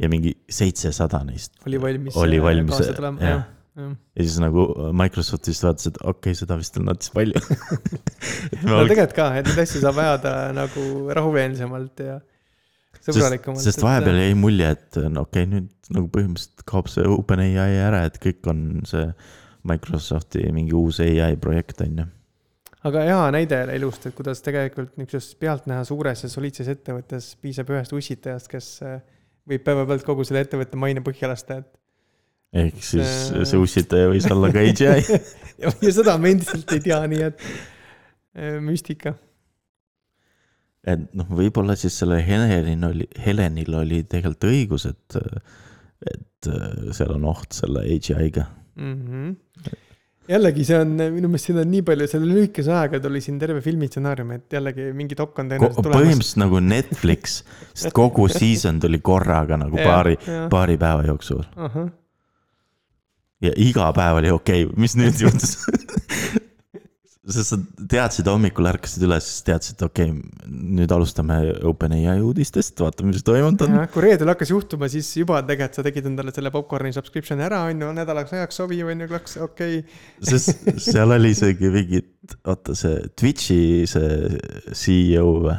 ja 0.00 0.08
mingi 0.08 0.34
seitsesada 0.48 1.22
neist 1.24 1.52
Mhm. 1.60 1.66
oli 1.68 1.80
valmis. 1.80 2.16
Oli 2.16 2.38
valmis, 2.42 2.70
kaasa 2.76 2.92
tulema, 2.96 3.20
jah. 3.20 3.28
jah, 3.30 3.44
jah. 3.76 3.96
ja 4.16 4.22
siis 4.24 4.38
nagu 4.40 4.64
Microsoftist 4.96 5.62
vaatas, 5.64 5.86
et 5.90 5.98
okei 6.02 6.10
okay,, 6.32 6.34
seda 6.34 6.56
vist 6.56 6.76
on 6.80 6.84
natuke 6.88 7.12
palju 7.14 7.34
et 8.52 8.62
no 8.64 8.78
oleks- 8.80 8.88
tegelikult 8.94 9.14
ka, 9.16 9.26
et 9.40 9.46
neid 9.50 9.58
asju 9.64 9.80
saab 9.84 9.98
ajada 10.00 10.32
nagu 10.56 10.84
rahumeelsemalt 11.16 12.00
ja 12.06 12.18
sõbralikumalt. 13.16 13.64
sest 13.64 13.82
vahepeal 13.84 14.20
jäi 14.22 14.38
mulje, 14.38 14.70
et 14.76 15.00
no 15.08 15.26
okei 15.26 15.44
okay,, 15.44 15.50
nüüd 15.50 15.92
nagu 15.94 16.08
põhimõtteliselt 16.14 16.64
kaob 16.70 16.90
see 16.92 17.06
OpenAI 17.10 17.76
ära, 17.82 18.04
et 18.08 18.18
kõik 18.22 18.48
on 18.50 18.64
see 18.88 19.08
Microsofti 19.70 20.46
mingi 20.56 20.72
uus 20.76 21.02
ai 21.04 21.36
projekt 21.40 21.82
on 21.84 22.02
ju. 22.02 22.06
aga 22.88 23.02
hea 23.08 23.24
näide 23.36 23.58
jälle 23.62 23.76
elust, 23.76 24.06
et 24.08 24.16
kuidas 24.16 24.40
tegelikult 24.44 24.96
niisuguses 24.96 25.34
pealtnäha 25.40 25.84
suures 25.88 26.24
ja 26.24 26.30
soliidses 26.32 26.70
ettevõttes 26.72 27.34
piisab 27.42 27.72
ühest 27.74 27.92
ussitajast, 27.96 28.48
kes 28.48 28.70
äh, 28.86 29.02
võib 29.48 29.66
päevapealt 29.66 30.06
kogu 30.06 30.24
selle 30.24 30.46
ettevõtte 30.46 30.80
maine 30.80 31.04
põhja 31.04 31.28
lasta, 31.28 31.60
et 31.60 32.64
ehk 32.64 32.80
siis 32.82 33.10
See- 33.30 33.60
ussitaja 33.60 34.10
võis 34.10 34.26
olla 34.30 34.50
ka 34.54 34.62
AGI. 34.64 35.18
ja, 35.62 35.74
seda 35.92 36.16
me 36.18 36.34
endiselt 36.34 36.72
ei 36.74 36.82
tea, 36.86 37.00
nii 37.10 37.26
et 37.28 37.44
äh, 37.44 38.56
müstika. 38.64 39.14
Et 40.88 41.04
noh, 41.16 41.28
võib-olla 41.36 41.76
siis 41.78 41.98
sellel 42.00 42.22
Helenil 42.24 42.88
oli, 42.88 43.06
Helenil 43.20 43.76
oli 43.82 44.02
tegelikult 44.08 44.48
õigus, 44.48 44.88
et, 44.88 45.20
et 46.08 46.50
seal 46.96 47.14
on 47.18 47.28
oht 47.30 47.52
selle 47.56 47.84
AGI-ga. 47.84 48.46
mm. 48.80 48.98
-hmm. 49.04 49.78
jällegi, 50.30 50.64
see 50.64 50.80
on 50.80 50.96
minu 50.96 51.28
meelest 51.28 51.50
siin 51.50 51.60
on 51.60 51.70
nii 51.74 51.84
palju, 51.84 52.08
selle 52.08 52.32
lühikese 52.32 52.72
ajaga 52.72 53.00
tuli 53.04 53.20
siin 53.20 53.38
terve 53.38 53.60
filmistsenaarium, 53.60 54.34
et 54.38 54.58
jällegi 54.58 54.90
mingi 54.96 55.18
dok 55.18 55.38
on 55.38 55.52
tõenäoliselt 55.52 55.82
tulemas. 55.82 56.00
põhimõtteliselt 56.00 56.42
nagu 56.44 56.60
Netflix, 56.64 57.40
sest 57.74 57.94
kogu 57.96 58.28
season 58.32 58.80
tuli 58.80 59.02
korraga 59.04 59.60
nagu 59.60 59.76
paari, 59.76 60.16
paari 60.50 60.78
päeva 60.80 61.04
jooksul 61.10 61.44
ahah, 61.56 61.90
ja 63.44 63.52
iga 63.56 63.92
päev 63.96 64.20
oli 64.20 64.32
okei 64.32 64.64
okay., 64.64 64.80
mis 64.80 64.96
nüüd 64.96 65.20
juhtus? 65.24 65.58
sest 67.34 67.52
sa 67.52 67.58
teadsid 67.90 68.28
hommikul 68.30 68.68
ärkasid 68.70 69.04
üles, 69.06 69.26
siis 69.26 69.44
teadsid, 69.46 69.80
okei 69.86 70.10
okay,, 70.12 70.50
nüüd 70.80 70.92
alustame 70.94 71.38
OpenAI 71.70 72.18
uudistest, 72.24 72.78
vaatame, 72.82 73.14
mis 73.14 73.24
toimunud 73.26 73.64
on. 73.66 73.78
kui 73.92 74.04
reedel 74.04 74.32
hakkas 74.32 74.52
juhtuma, 74.52 74.88
siis 74.92 75.08
juba 75.18 75.40
tegelikult 75.46 75.78
sa 75.78 75.84
tegid 75.86 76.08
endale 76.10 76.34
selle 76.34 76.52
popkorni 76.54 76.92
subscription'i 76.96 77.46
ära, 77.46 77.62
on 77.70 77.84
ju, 77.84 77.90
nädalaks 77.96 78.34
ajaks 78.36 78.60
sobiv, 78.62 78.90
on 78.92 79.04
ju, 79.04 79.10
klaks, 79.10 79.36
okei 79.46 79.80
okay.. 79.80 80.30
sest 80.30 80.70
seal 80.90 81.16
oli 81.16 81.32
isegi 81.34 81.72
mingid, 81.74 82.38
oota 82.50 82.76
see 82.78 83.02
Twitch'i 83.18 83.60
see 83.90 84.40
CEO 84.76 85.34
või, 85.46 85.58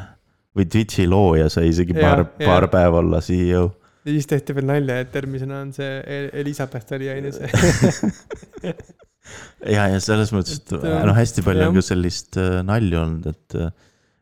või 0.58 0.72
Twitch'i 0.72 1.08
looja 1.10 1.52
sai 1.54 1.70
isegi 1.72 1.98
paar, 1.98 2.26
paar 2.40 2.70
päeva 2.74 3.04
olla 3.04 3.22
E 3.22 3.28
CEO. 3.30 3.68
ja 4.06 4.18
siis 4.18 4.30
tehti 4.30 4.58
veel 4.58 4.68
nalja, 4.74 5.00
et 5.04 5.16
järgmisena 5.22 5.62
on 5.66 5.72
see 5.76 6.02
El- 6.02 6.34
Elizabeth 6.44 6.98
oli 6.98 7.14
on 7.14 7.32
ju 7.32 7.38
see. 7.40 8.76
ja, 9.65 9.88
ja 9.91 10.00
selles 10.04 10.32
mõttes, 10.36 10.62
et 10.62 10.74
Et, 10.76 10.86
äh, 10.88 11.04
noh, 11.08 11.15
hästi 11.17 11.44
palju 11.46 11.67
on 11.70 11.78
ka 11.78 11.84
sellist 11.86 12.39
äh, 12.41 12.60
nalja 12.67 13.04
olnud, 13.06 13.28
et, 13.32 13.58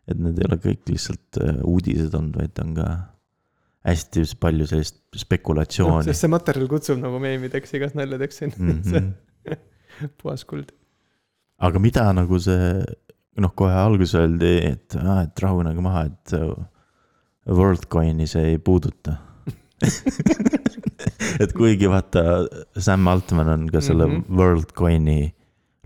et 0.09 0.19
need 0.19 0.41
ei 0.41 0.49
ole 0.49 0.59
kõik 0.63 0.91
lihtsalt 0.91 1.39
äh, 1.43 1.61
uudised 1.67 2.15
olnud, 2.17 2.39
vaid 2.41 2.63
on 2.63 2.73
ka 2.77 2.89
hästi 3.89 4.25
palju 4.41 4.67
sellist 4.69 4.99
spekulatsiooni 5.15 6.09
sest 6.09 6.25
see 6.25 6.31
materjal 6.31 6.67
kutsub 6.71 6.99
nagu 7.01 7.21
meemideks, 7.23 7.71
igas 7.77 7.95
naljadeks 7.97 8.41
on 8.45 8.57
mm. 8.57 8.81
-hmm. 8.83 9.61
puhas 10.21 10.43
kuld. 10.49 10.73
aga 11.57 11.79
mida 11.79 12.09
nagu 12.15 12.39
see, 12.43 12.83
noh, 13.39 13.55
kohe 13.55 13.73
alguses 13.73 14.19
öeldi, 14.19 14.53
et, 14.73 14.95
et 14.95 15.45
rahunege 15.45 15.81
maha, 15.83 16.05
et 16.11 16.35
äh, 16.37 16.51
WorldCoini 17.49 18.27
see 18.27 18.53
ei 18.53 18.57
puuduta. 18.61 19.15
et 21.43 21.53
kuigi 21.55 21.89
vaata, 21.91 22.23
Sam 22.77 23.07
Altman 23.11 23.53
on 23.55 23.67
ka 23.73 23.81
selle 23.81 24.07
mm. 24.07 24.15
-hmm. 24.15 24.37
WorldCoini 24.37 25.19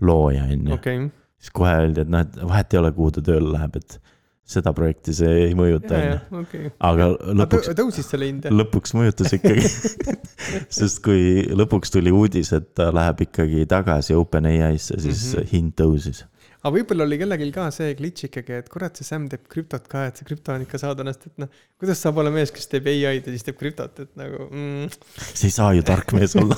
looja, 0.00 0.44
on 0.44 0.68
ju. 0.68 0.74
okei, 0.74 1.04
siis 1.38 1.54
kohe 1.54 1.76
öeldi, 1.82 2.00
et 2.04 2.10
noh, 2.10 2.24
et 2.24 2.40
vahet 2.42 2.74
ei 2.74 2.82
ole, 2.82 2.92
kuhu 2.92 3.14
ta 3.14 3.24
tööle 3.24 3.52
läheb, 3.52 3.76
et 3.76 4.00
seda 4.44 4.74
projekti 4.76 5.14
see 5.16 5.46
ei 5.46 5.54
mõjuta, 5.56 5.96
on 5.96 6.44
ju. 6.52 6.72
aga 6.84 7.08
lõpuks, 7.40 7.70
tõusis 7.78 8.10
selle 8.12 8.28
hind 8.28 8.50
lõpuks 8.52 8.92
mõjutas 8.96 9.32
ikkagi. 9.38 9.70
sest 10.78 11.00
kui 11.04 11.44
lõpuks 11.56 11.92
tuli 11.94 12.12
uudis, 12.14 12.52
et 12.56 12.70
ta 12.76 12.90
läheb 12.94 13.24
ikkagi 13.26 13.66
tagasi 13.70 14.16
OpenAI-sse, 14.18 15.00
siis 15.00 15.24
mm. 15.24 15.38
-hmm. 15.38 15.50
hind 15.52 15.76
tõusis. 15.80 16.24
Aga 16.64 16.72
võib-olla 16.78 17.04
oli 17.04 17.18
kellelgi 17.20 17.50
ka 17.52 17.66
see 17.74 17.92
glitch 17.98 18.28
ikkagi, 18.30 18.58
et 18.62 18.70
kurat, 18.72 18.96
see 18.96 19.06
Sam 19.06 19.26
teeb 19.32 19.44
krüptot 19.52 19.88
ka, 19.90 20.06
et 20.08 20.20
see 20.20 20.28
krüpto 20.28 20.54
on 20.54 20.64
ikka 20.64 20.80
saadanast, 20.80 21.26
et 21.28 21.42
noh, 21.44 21.50
kuidas 21.80 22.00
saab 22.00 22.22
olla 22.22 22.32
mees, 22.32 22.52
kes 22.54 22.70
teeb 22.72 22.88
ai-d 22.88 23.28
ja 23.28 23.34
siis 23.34 23.44
teeb 23.44 23.58
krüptot, 23.60 24.00
et 24.06 24.14
nagu 24.20 24.46
mm, 24.48 24.94
see 25.36 25.50
ei 25.50 25.56
saa 25.58 25.74
ju 25.76 25.84
tark 25.86 26.14
mees 26.16 26.36
olla. 26.40 26.56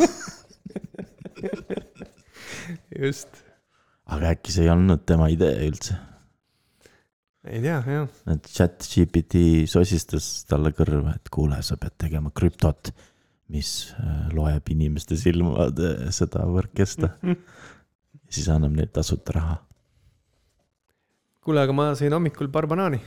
just, 3.03 3.43
aga 4.07 4.37
äkki 4.37 4.55
see 4.55 4.69
ei 4.69 4.73
olnud 4.77 5.03
tema 5.11 5.27
idee 5.35 5.59
üldse, 5.67 5.99
ei 7.51 7.61
tea 7.67 7.83
jah. 7.83 8.07
et 8.31 8.49
chat 8.55 8.87
GPT 8.87 9.67
sosistas 9.71 10.47
talle 10.47 10.71
kõrva, 10.77 11.19
et 11.19 11.35
kuule, 11.35 11.59
sa 11.67 11.79
pead 11.83 11.99
tegema 12.07 12.31
krüptot, 12.35 12.95
mis 13.53 13.93
äh, 13.99 14.27
loeb 14.35 14.71
inimeste 14.75 15.19
silmade 15.19 16.11
seda 16.15 16.47
võrkesta. 16.51 17.13
siis 18.35 18.49
annab 18.51 18.75
neile 18.75 18.91
tasuta 18.91 19.37
raha. 19.37 19.57
kuule, 21.47 21.63
aga 21.63 21.75
ma 21.77 21.91
sõin 21.99 22.15
hommikul 22.17 22.51
paar 22.53 22.67
banaani. 22.71 22.99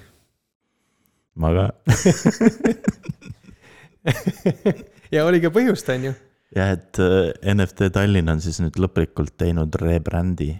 ma 1.40 1.52
ka, 1.56 1.66
ja 5.16 5.26
oli 5.28 5.42
ka 5.44 5.52
põhjust, 5.54 5.90
on 5.94 6.10
ju. 6.10 6.14
jah, 6.56 6.74
et 6.78 7.00
äh, 7.04 7.32
NFT 7.54 7.92
Tallinn 7.96 8.32
on 8.32 8.42
siis 8.44 8.60
nüüd 8.64 8.80
lõplikult 8.82 9.36
teinud 9.40 9.76
rebrand'i 9.82 10.52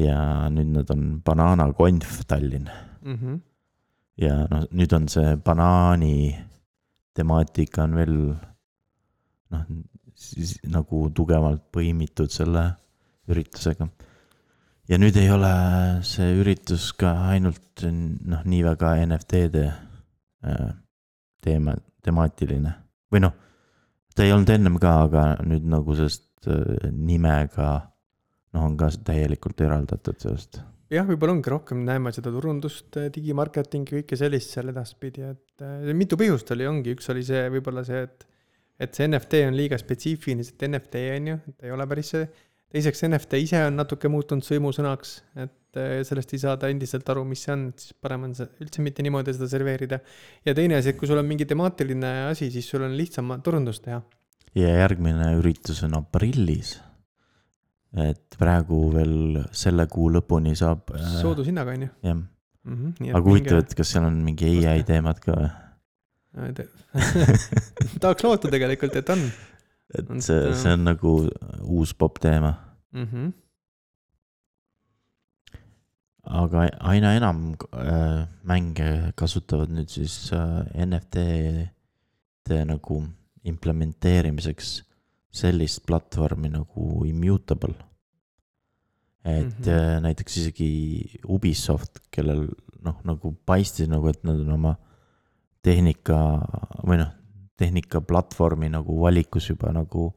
ja 0.00 0.18
nüüd 0.52 0.70
nad 0.78 0.92
on 0.94 1.02
Banana 1.24 1.70
Conf 1.76 2.22
Tallinn 2.30 2.70
Mhm. 3.02 3.40
ja 4.22 4.44
noh, 4.46 4.62
nüüd 4.70 4.92
on 4.94 5.08
see 5.10 5.32
banaani 5.42 6.36
temaatika 7.18 7.82
on 7.88 7.96
veel 7.98 8.12
noh, 9.50 9.64
siis 10.14 10.52
nagu 10.70 11.08
tugevalt 11.10 11.64
põimitud 11.74 12.30
selle 12.30 12.62
üritusega. 13.26 13.88
Ja 14.92 14.98
nüüd 15.00 15.16
ei 15.16 15.30
ole 15.32 15.52
see 16.04 16.34
üritus 16.36 16.90
ka 16.98 17.14
ainult 17.32 17.84
noh, 17.88 18.42
nii 18.44 18.64
väga 18.66 18.92
NFT-de 19.06 19.62
äh, 19.68 20.66
teema, 21.44 21.76
temaatiline 22.04 22.74
või 23.12 23.22
noh, 23.24 23.32
ta 24.12 24.26
ei 24.26 24.34
olnud 24.34 24.52
ennem 24.52 24.76
ka, 24.82 24.98
aga 25.06 25.24
nüüd 25.48 25.64
nagu 25.72 25.96
sellest 25.96 26.50
äh, 26.52 26.90
nimega 26.92 27.70
noh, 28.52 28.66
on 28.66 28.76
ka 28.76 28.90
täielikult 29.06 29.64
eraldatud 29.64 30.20
sellest. 30.20 30.60
jah, 30.92 31.08
võib-olla 31.08 31.38
ongi 31.38 31.54
rohkem 31.54 31.86
näeme 31.88 32.12
seda 32.12 32.34
turundust, 32.34 32.92
digimarketingi, 33.14 34.02
kõike 34.02 34.18
sellist 34.20 34.52
seal 34.52 34.74
edaspidi, 34.74 35.24
et 35.24 35.64
äh, 35.64 35.88
mitu 35.96 36.20
põhjust 36.20 36.52
oli, 36.52 36.68
ongi, 36.68 36.98
üks 36.98 37.08
oli 37.14 37.24
see 37.26 37.48
võib-olla 37.56 37.86
see, 37.88 38.04
et 38.10 38.28
et 38.82 38.96
see 38.96 39.06
NFT 39.06 39.44
on 39.46 39.54
liiga 39.54 39.76
spetsiifiliselt 39.78 40.64
NFT 40.66 41.02
on 41.16 41.28
ju, 41.28 41.36
et 41.52 41.68
ei 41.68 41.70
ole 41.70 41.84
päris 41.86 42.08
see. 42.16 42.24
Teiseks 42.72 43.04
NFT 43.08 43.40
ise 43.44 43.60
on 43.66 43.76
natuke 43.80 44.10
muutunud 44.12 44.44
sõimusõnaks, 44.46 45.14
et 45.44 45.80
äh, 45.80 45.98
sellest 46.08 46.32
ei 46.36 46.40
saada 46.42 46.70
endiselt 46.72 47.08
aru, 47.12 47.24
mis 47.28 47.44
see 47.44 47.54
on, 47.54 47.66
et 47.72 47.84
siis 47.84 47.96
parem 48.00 48.28
on 48.28 48.36
see 48.36 48.48
üldse 48.64 48.84
mitte 48.84 49.04
niimoodi 49.04 49.34
seda 49.36 49.48
serveerida. 49.50 50.00
ja 50.46 50.56
teine 50.56 50.78
asi, 50.80 50.92
et 50.92 51.00
kui 51.00 51.10
sul 51.10 51.20
on 51.20 51.28
mingi 51.28 51.48
temaatiline 51.48 52.12
asi, 52.30 52.50
siis 52.54 52.68
sul 52.72 52.86
on 52.86 52.96
lihtsam 52.98 53.34
turundust 53.44 53.84
teha. 53.88 54.00
ja 54.58 54.74
järgmine 54.82 55.34
üritus 55.40 55.82
on 55.86 55.98
aprillis. 56.00 56.78
et 58.08 58.38
praegu 58.40 58.86
veel 58.94 59.42
selle 59.64 59.86
kuu 59.92 60.08
lõpuni 60.16 60.56
saab. 60.56 60.94
soodushinnaga 61.20 61.76
on 61.76 61.88
ju 61.88 61.90
jah, 62.08 62.16
mm. 62.16 62.78
-hmm, 62.78 63.10
aga 63.12 63.26
huvitav, 63.28 63.64
et 63.66 63.76
kas 63.76 63.92
seal 63.96 64.08
on 64.08 64.22
mingi 64.24 64.54
ai 64.68 64.80
teemad 64.88 65.20
ka 65.20 65.36
või? 65.36 65.52
tahaks 68.00 68.24
loota 68.24 68.48
tegelikult, 68.48 68.94
et 68.96 69.10
on 69.12 69.20
et 69.98 70.10
see, 70.24 70.52
see 70.56 70.72
on 70.72 70.84
nagu 70.88 71.14
uus 71.68 71.92
popp 71.94 72.20
teema, 72.22 72.54
mm. 72.92 73.06
-hmm. 73.06 73.32
aga 76.22 76.68
aina 76.92 77.14
enam 77.18 77.54
äh, 77.76 78.26
mänge 78.42 79.12
kasutavad 79.16 79.70
nüüd 79.70 79.90
siis 79.90 80.32
äh, 80.32 80.86
NFT-de 80.86 82.64
nagu 82.64 83.02
implementeerimiseks 83.44 84.82
sellist 85.32 85.86
platvormi 85.86 86.48
nagu 86.48 87.04
Immutable. 87.04 87.74
et 89.24 89.58
mm. 89.58 89.64
-hmm. 89.64 90.00
näiteks 90.00 90.36
isegi 90.36 91.20
Ubisoft, 91.24 92.00
kellel 92.10 92.48
noh, 92.82 92.96
nagu 93.04 93.34
paistis 93.46 93.88
nagu, 93.88 94.08
et 94.08 94.24
nad 94.24 94.40
on 94.40 94.50
oma 94.50 94.74
tehnika 95.62 96.16
või 96.82 96.98
noh, 96.98 97.12
tehnikaplatvormi 97.60 98.70
nagu 98.72 98.98
valikus 99.00 99.50
juba 99.50 99.72
nagu 99.74 100.10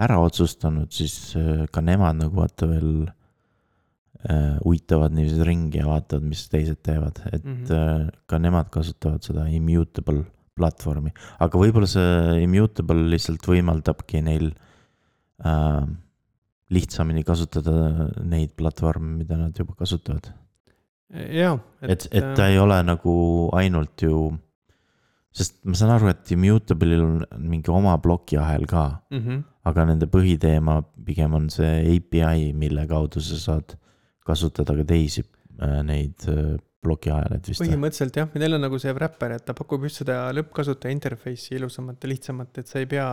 ära 0.00 0.18
otsustanud, 0.22 0.90
siis 0.94 1.36
äh, 1.36 1.66
ka 1.72 1.82
nemad 1.84 2.16
nagu 2.22 2.40
vaata 2.40 2.68
veel 2.70 2.92
äh, 4.24 4.56
uitavad 4.66 5.12
niiviisi 5.16 5.46
ringi 5.46 5.80
ja 5.82 5.88
vaatavad, 5.88 6.26
mis 6.30 6.46
teised 6.52 6.80
teevad, 6.86 7.20
et 7.32 7.44
mm. 7.44 7.64
-hmm. 7.64 7.72
äh, 7.74 8.22
ka 8.26 8.38
nemad 8.38 8.70
kasutavad 8.72 9.22
seda 9.22 9.46
Immutable 9.48 10.24
platvormi, 10.56 11.12
aga 11.40 11.58
võib-olla 11.58 11.88
see 11.88 12.44
Immutable 12.44 13.08
lihtsalt 13.12 13.46
võimaldabki 13.48 14.22
neil 14.24 14.52
äh, 15.44 15.84
lihtsamini 16.70 17.24
kasutada 17.26 18.08
neid 18.22 18.54
platvorme, 18.58 19.16
mida 19.22 19.38
nad 19.38 19.56
juba 19.56 19.74
kasutavad. 19.78 20.30
et, 21.82 22.06
et 22.14 22.28
ta 22.38 22.46
ei 22.46 22.58
ole 22.62 22.76
nagu 22.86 23.12
ainult 23.58 24.04
ju, 24.06 24.30
sest 25.30 25.60
ma 25.64 25.76
saan 25.78 25.92
aru, 25.94 26.10
et 26.10 26.32
Immutable'il 26.34 27.04
on 27.04 27.20
mingi 27.38 27.70
oma 27.72 27.96
plokiahel 28.02 28.66
ka, 28.70 28.86
mm. 29.10 29.20
-hmm. 29.20 29.42
aga 29.70 29.84
nende 29.92 30.08
põhiteema 30.10 30.80
pigem 31.06 31.34
on 31.38 31.50
see 31.50 31.96
API, 31.96 32.52
mille 32.52 32.86
kaudu 32.90 33.22
sa 33.22 33.38
saad 33.38 33.76
kasutada 34.26 34.74
ka 34.76 34.84
teisi 34.84 35.22
äh, 35.22 35.80
neid 35.86 36.26
äh, 36.28 36.56
plokiajaleid 36.80 37.50
vist 37.50 37.62
põhimõtteliselt 37.62 38.16
jah, 38.16 38.30
neil 38.40 38.56
on 38.56 38.64
nagu 38.64 38.78
see 38.80 38.92
wrapper, 38.96 39.36
et 39.36 39.44
ta 39.46 39.54
pakub 39.56 39.84
just 39.86 40.02
seda 40.02 40.22
lõppkasutaja 40.36 40.94
interface'i 40.96 41.58
ilusamat 41.58 42.02
ja 42.02 42.10
lihtsamat, 42.12 42.62
et 42.62 42.72
sa 42.72 42.80
ei 42.80 42.88
pea 42.90 43.10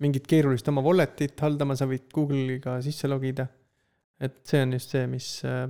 mingit 0.00 0.26
keerulist 0.30 0.68
oma 0.72 0.82
wallet'it 0.84 1.40
haldama, 1.44 1.76
sa 1.76 1.88
võid 1.90 2.06
Google'iga 2.14 2.78
sisse 2.84 3.10
logida. 3.10 3.48
et 4.20 4.34
see 4.44 4.60
on 4.60 4.74
just 4.76 4.92
see, 4.92 5.06
mis 5.08 5.26
äh, 5.48 5.64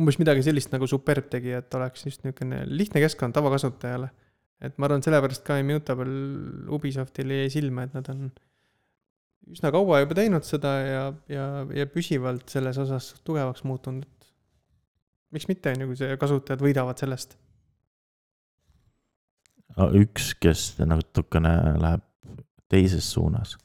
umbes 0.00 0.18
midagi 0.18 0.42
sellist 0.42 0.72
nagu 0.74 0.88
Superb 0.90 1.28
tegi, 1.30 1.52
et 1.54 1.74
oleks 1.78 2.02
just 2.06 2.24
niisugune 2.24 2.64
lihtne 2.66 3.02
keskkond 3.04 3.36
tavakasutajale. 3.36 4.10
Et 4.60 4.76
ma 4.78 4.88
arvan, 4.88 5.02
sellepärast 5.04 5.44
ka 5.46 5.58
Immutable 5.60 6.70
Ubisoftil 6.76 7.32
jäi 7.36 7.50
silma, 7.52 7.86
et 7.86 7.96
nad 7.96 8.08
on 8.12 8.30
üsna 9.50 9.72
kaua 9.74 10.02
juba 10.02 10.16
teinud 10.18 10.46
seda 10.46 10.72
ja, 10.84 11.04
ja, 11.32 11.46
ja 11.74 11.86
püsivalt 11.90 12.50
selles 12.52 12.78
osas 12.80 13.12
tugevaks 13.26 13.64
muutunud, 13.66 14.06
miks 15.34 15.48
mitte, 15.50 15.72
on 15.72 15.84
ju, 15.84 15.90
kui 15.90 16.00
see 16.00 16.20
kasutajad 16.20 16.62
võidavad 16.64 17.00
sellest. 17.00 17.36
üks, 19.96 20.32
kes 20.42 20.64
natukene 20.82 21.54
läheb 21.80 22.06
teises 22.70 23.06
suunas 23.10 23.56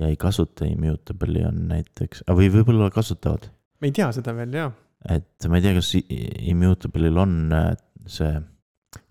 ja 0.00 0.08
ei 0.10 0.16
kasuta 0.20 0.66
Immutable'i 0.66 1.44
on 1.46 1.66
näiteks, 1.70 2.24
või 2.34 2.50
võib-olla 2.52 2.90
kasutavad. 2.92 3.48
me 3.80 3.90
ei 3.90 3.94
tea 3.94 4.10
seda 4.12 4.34
veel 4.36 4.56
jaa. 4.58 4.70
et 5.10 5.48
ma 5.48 5.60
ei 5.60 5.66
tea, 5.66 5.74
kas 5.78 5.92
Immutable'il 5.94 7.20
on 7.20 7.36
äh, 7.54 7.70
see 8.06 8.32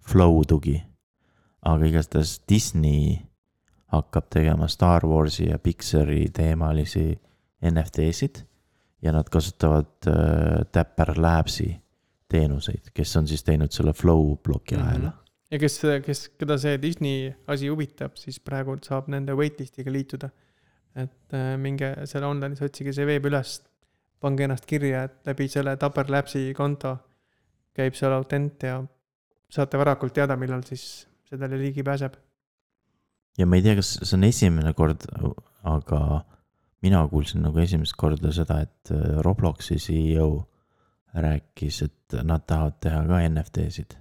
flow 0.03 0.41
tugi, 0.47 0.75
aga 1.65 1.85
igastahes 1.87 2.41
Disney 2.49 3.17
hakkab 3.93 4.29
tegema 4.33 4.67
Star 4.67 5.05
Warsi 5.05 5.49
ja 5.49 5.59
Pixari 5.59 6.25
teemalisi 6.33 7.13
NFT-sid 7.63 8.43
ja 9.03 9.11
nad 9.11 9.29
kasutavad 9.31 10.07
äh, 10.07 10.63
Dapper 10.73 11.13
Labsi 11.17 11.69
teenuseid, 12.29 12.89
kes 12.93 13.17
on 13.19 13.27
siis 13.27 13.43
teinud 13.45 13.71
selle 13.71 13.93
flow 13.93 14.35
ploki 14.43 14.75
ahela. 14.79 15.11
ja 15.51 15.59
kes, 15.59 15.81
kes, 16.05 16.23
keda 16.39 16.57
see 16.57 16.79
Disney 16.81 17.27
asi 17.47 17.69
huvitab, 17.69 18.17
siis 18.17 18.39
praegu 18.39 18.77
saab 18.83 19.11
nende 19.13 19.35
waitlist'iga 19.37 19.91
liituda. 19.91 20.29
et 20.95 21.33
äh, 21.33 21.53
minge 21.57 21.93
selle 22.05 22.27
online'is, 22.29 22.61
otsige 22.65 22.93
see 22.93 23.05
veeb 23.09 23.25
üles, 23.29 23.59
pange 24.21 24.45
ennast 24.45 24.65
kirja, 24.69 25.03
et 25.07 25.31
läbi 25.31 25.47
selle 25.49 25.75
Dapper 25.79 26.09
Labsi 26.09 26.51
konto 26.57 26.97
käib 27.73 27.97
seal 27.97 28.13
autent 28.13 28.63
ja 28.63 28.77
saate 29.49 29.77
varakult 29.77 30.13
teada, 30.13 30.37
millal 30.37 30.61
siis 30.65 31.07
sellele 31.33 31.59
ligi 31.61 31.83
pääseb. 31.85 32.15
ja 33.37 33.49
ma 33.49 33.57
ei 33.57 33.65
tea, 33.65 33.75
kas 33.79 33.95
see 34.03 34.15
on 34.17 34.27
esimene 34.29 34.73
kord, 34.77 35.07
aga 35.63 35.99
mina 36.85 37.01
kuulsin 37.09 37.43
nagu 37.45 37.59
esimest 37.63 37.95
korda 37.97 38.31
seda, 38.35 38.61
et 38.65 38.93
äh, 38.93 39.19
Robloksi 39.25 39.79
CEO 39.81 40.29
rääkis, 41.13 41.81
et 41.85 42.17
nad 42.25 42.45
tahavad 42.47 42.79
teha 42.83 43.03
ka 43.09 43.19
NFT-sid. 43.29 43.97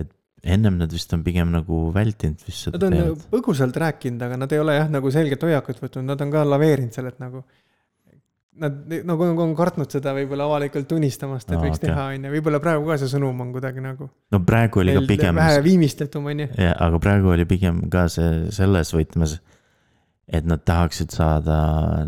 et 0.00 0.12
ennem 0.56 0.78
nad 0.80 0.92
vist 0.92 1.12
on 1.12 1.24
pigem 1.26 1.50
nagu 1.52 1.80
vältinud 1.94 2.42
vist 2.46 2.66
seda 2.66 2.78
Nad 2.78 2.86
on 2.86 2.96
teemat. 2.96 3.24
põgusalt 3.34 3.76
rääkinud, 3.84 4.22
aga 4.26 4.38
nad 4.40 4.52
ei 4.52 4.62
ole 4.62 4.76
jah, 4.78 4.90
nagu 4.90 5.10
selget 5.10 5.42
hoiakut 5.42 5.82
võtnud, 5.82 6.06
nad 6.06 6.22
on 6.24 6.32
ka 6.32 6.44
laveerinud 6.48 6.96
seal, 6.96 7.10
et 7.10 7.18
nagu 7.22 7.44
Nad 8.58 8.90
nagu 9.06 9.22
on, 9.22 9.36
on 9.38 9.52
kartnud 9.54 9.92
seda 9.94 10.10
võib-olla 10.16 10.48
avalikult 10.48 10.88
tunnistamast, 10.90 11.46
et 11.46 11.54
Aa, 11.54 11.62
võiks 11.62 11.78
okei. 11.78 11.86
teha, 11.86 12.06
on 12.16 12.24
ju, 12.26 12.32
võib-olla 12.32 12.58
praegu 12.62 12.88
ka 12.88 12.96
see 12.98 13.12
sõnum 13.12 13.38
on 13.44 13.52
kuidagi 13.54 13.82
nagu 13.84 14.08
no 14.10 14.40
praegu 14.42 14.82
oli 14.82 14.96
ka 14.96 15.04
pigem, 15.06 15.38
vähe 15.38 15.60
viimistletum, 15.62 16.26
on 16.32 16.42
ju. 16.42 16.48
jah, 16.58 16.74
aga 16.82 16.98
praegu 17.02 17.30
oli 17.30 17.46
pigem 17.46 17.78
ka 17.92 18.08
see 18.10 18.50
selles 18.56 18.90
võtmes, 18.96 19.36
et 20.26 20.48
nad 20.50 20.64
tahaksid 20.66 21.14
saada 21.14 21.60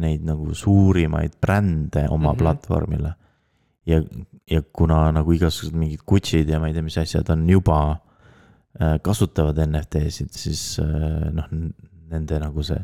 neid 0.02 0.26
nagu 0.26 0.50
suurimaid 0.58 1.38
brände 1.38 2.08
oma 2.08 2.18
mm. 2.18 2.26
-hmm. 2.34 2.40
platvormile. 2.42 3.14
ja, 3.86 4.02
ja 4.50 4.62
kuna 4.72 5.12
nagu 5.14 5.32
igasugused 5.32 5.78
mingid 5.78 6.02
Gucci'd 6.02 6.50
ja 6.50 6.58
ma 6.58 6.72
ei 6.72 6.74
tea, 6.74 6.82
mis 6.82 6.98
asjad 6.98 7.30
on 7.30 7.46
juba 7.50 7.78
äh, 8.82 8.98
kasutavad 9.02 9.62
NFT-sid, 9.62 10.34
siis 10.34 10.80
äh, 10.82 11.30
noh, 11.30 11.46
nende 12.10 12.42
nagu 12.42 12.66
see 12.66 12.82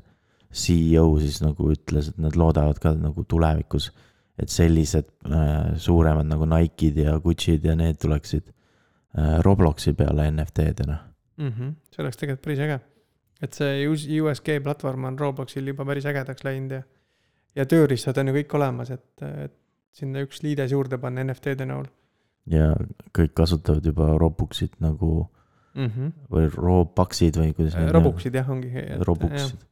CEO 0.58 1.06
siis 1.22 1.40
nagu 1.44 1.70
ütles, 1.72 2.10
et 2.12 2.20
nad 2.22 2.36
loodavad 2.38 2.80
ka 2.82 2.92
nagu 2.98 3.24
tulevikus, 3.28 3.90
et 4.38 4.52
sellised 4.52 5.08
äh, 5.26 5.74
suuremad 5.80 6.28
nagu 6.28 6.46
Nike'd 6.48 7.00
ja 7.02 7.16
Gucci'd 7.22 7.66
ja 7.66 7.74
need 7.78 7.98
tuleksid 8.02 8.46
äh, 8.48 9.38
Robloksi 9.44 9.94
peale 9.98 10.30
NFT-dena. 10.30 10.98
mm. 11.36 11.48
-hmm. 11.48 11.74
see 11.94 12.02
oleks 12.02 12.16
tegelikult 12.16 12.44
päris 12.44 12.58
äge. 12.58 12.80
et 13.42 13.54
see 13.54 13.88
US- 13.88 14.08
USG 14.22 14.62
platvorm 14.62 15.04
on 15.04 15.18
Robloxil 15.18 15.66
juba 15.66 15.84
päris 15.84 16.06
ägedaks 16.06 16.44
läinud 16.44 16.70
ja, 16.70 16.82
ja 17.56 17.66
tööriistad 17.66 18.18
on 18.18 18.28
ju 18.28 18.34
kõik 18.34 18.54
olemas, 18.54 18.90
et, 18.90 19.22
et 19.22 19.54
sinna 19.92 20.22
üks 20.22 20.42
liides 20.42 20.72
juurde 20.72 20.98
panna 20.98 21.24
NFT-de 21.24 21.66
näol 21.66 21.86
ja 22.50 22.72
kõik 23.16 23.34
kasutavad 23.36 23.84
juba 23.84 24.12
Robuxit 24.18 24.78
nagu 24.80 25.28
mm. 25.74 25.86
-hmm. 25.86 26.12
või 26.32 26.50
Robuxid 26.54 27.36
või 27.40 27.54
kuidas 27.56 27.76
neid 27.76 27.92
Robuxid 27.94 28.34
jah, 28.34 28.50
ongi. 28.50 28.70
Robuxid, 29.06 29.64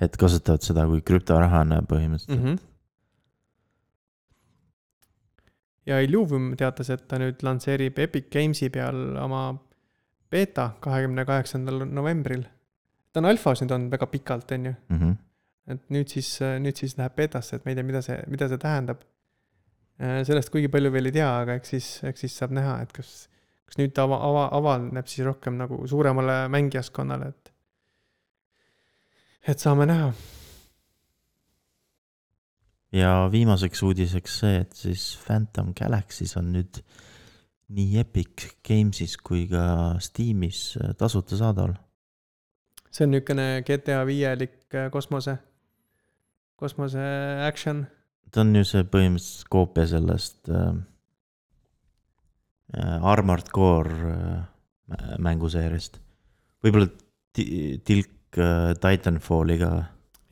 et 0.00 0.16
kasutavad 0.20 0.64
seda 0.66 0.86
kui 0.90 1.02
krüptorahana 1.06 1.82
põhimõtteliselt 1.88 2.34
mm. 2.34 2.40
mm. 2.40 2.54
-hmm. 2.54 2.58
ja 5.86 6.00
Illuvium 6.00 6.54
teatas, 6.60 6.90
et 6.90 7.06
ta 7.08 7.18
nüüd 7.22 7.44
lansseerib 7.46 7.98
Epic 8.06 8.30
Games'i 8.32 8.70
peal 8.74 9.16
oma 9.22 9.46
beeta 10.30 10.70
kahekümne 10.80 11.24
kaheksandal 11.24 11.84
novembril. 11.86 12.44
ta 13.12 13.22
on 13.22 13.30
alfas 13.30 13.62
nüüd 13.62 13.74
olnud 13.76 13.92
väga 13.94 14.06
pikalt, 14.10 14.52
on 14.52 14.66
ju, 14.66 14.72
-hmm. 14.90 15.16
et 15.70 15.90
nüüd 15.90 16.08
siis, 16.10 16.38
nüüd 16.40 16.76
siis 16.76 16.96
läheb 16.98 17.14
beetasse, 17.16 17.56
et 17.56 17.64
ma 17.64 17.70
ei 17.70 17.78
tea, 17.78 17.84
mida 17.84 18.02
see, 18.02 18.18
mida 18.26 18.48
see 18.48 18.58
tähendab. 18.58 19.04
sellest 20.00 20.50
kuigi 20.50 20.68
palju 20.68 20.90
veel 20.92 21.06
ei 21.06 21.12
tea, 21.12 21.30
aga 21.40 21.54
eks 21.54 21.68
siis, 21.68 21.88
eks 22.02 22.20
siis 22.20 22.36
saab 22.38 22.50
näha, 22.50 22.80
et 22.82 22.92
kas, 22.92 23.28
kas 23.64 23.78
nüüd 23.78 23.92
ta 23.94 24.08
ava, 24.08 24.18
ava, 24.28 24.48
avaneb 24.58 25.06
siis 25.06 25.26
rohkem 25.26 25.54
nagu 25.60 25.86
suuremale 25.86 26.48
mängijaskonnale, 26.50 27.28
et 27.28 27.53
et 29.48 29.58
saame 29.58 29.86
näha. 29.86 30.12
ja 32.94 33.28
viimaseks 33.32 33.82
uudiseks 33.82 34.38
see, 34.40 34.60
et 34.62 34.72
siis 34.78 35.06
Phantom 35.26 35.72
Galaxys 35.74 36.36
on 36.38 36.52
nüüd 36.54 36.78
nii 37.74 37.98
Epic 37.98 38.44
Games'is 38.66 39.16
kui 39.18 39.48
ka 39.50 39.96
Steamis 40.04 40.76
äh, 40.78 40.92
tasuta 40.98 41.36
saadaval. 41.40 41.74
see 42.94 43.04
on 43.08 43.10
niisugune 43.16 43.48
GTA 43.66 44.04
viielik 44.06 44.74
äh, 44.74 44.90
kosmose, 44.94 45.36
kosmose 46.56 47.02
action. 47.46 47.86
ta 48.30 48.40
on 48.44 48.54
ju 48.56 48.64
see 48.68 48.84
põhimõtteliselt 48.86 49.50
koopia 49.50 49.86
sellest 49.90 50.48
äh, 50.52 50.74
äh, 52.78 52.98
Armored 53.12 53.50
Core 53.52 54.12
äh, 54.14 54.42
mä- 54.88 55.18
mänguseeriast. 55.18 55.98
võib-olla 56.62 56.88
ti- 57.34 57.80
tilk 57.84 58.10
äh, 58.40 58.74
Titanfalli 58.80 59.58
ka. 59.60 59.70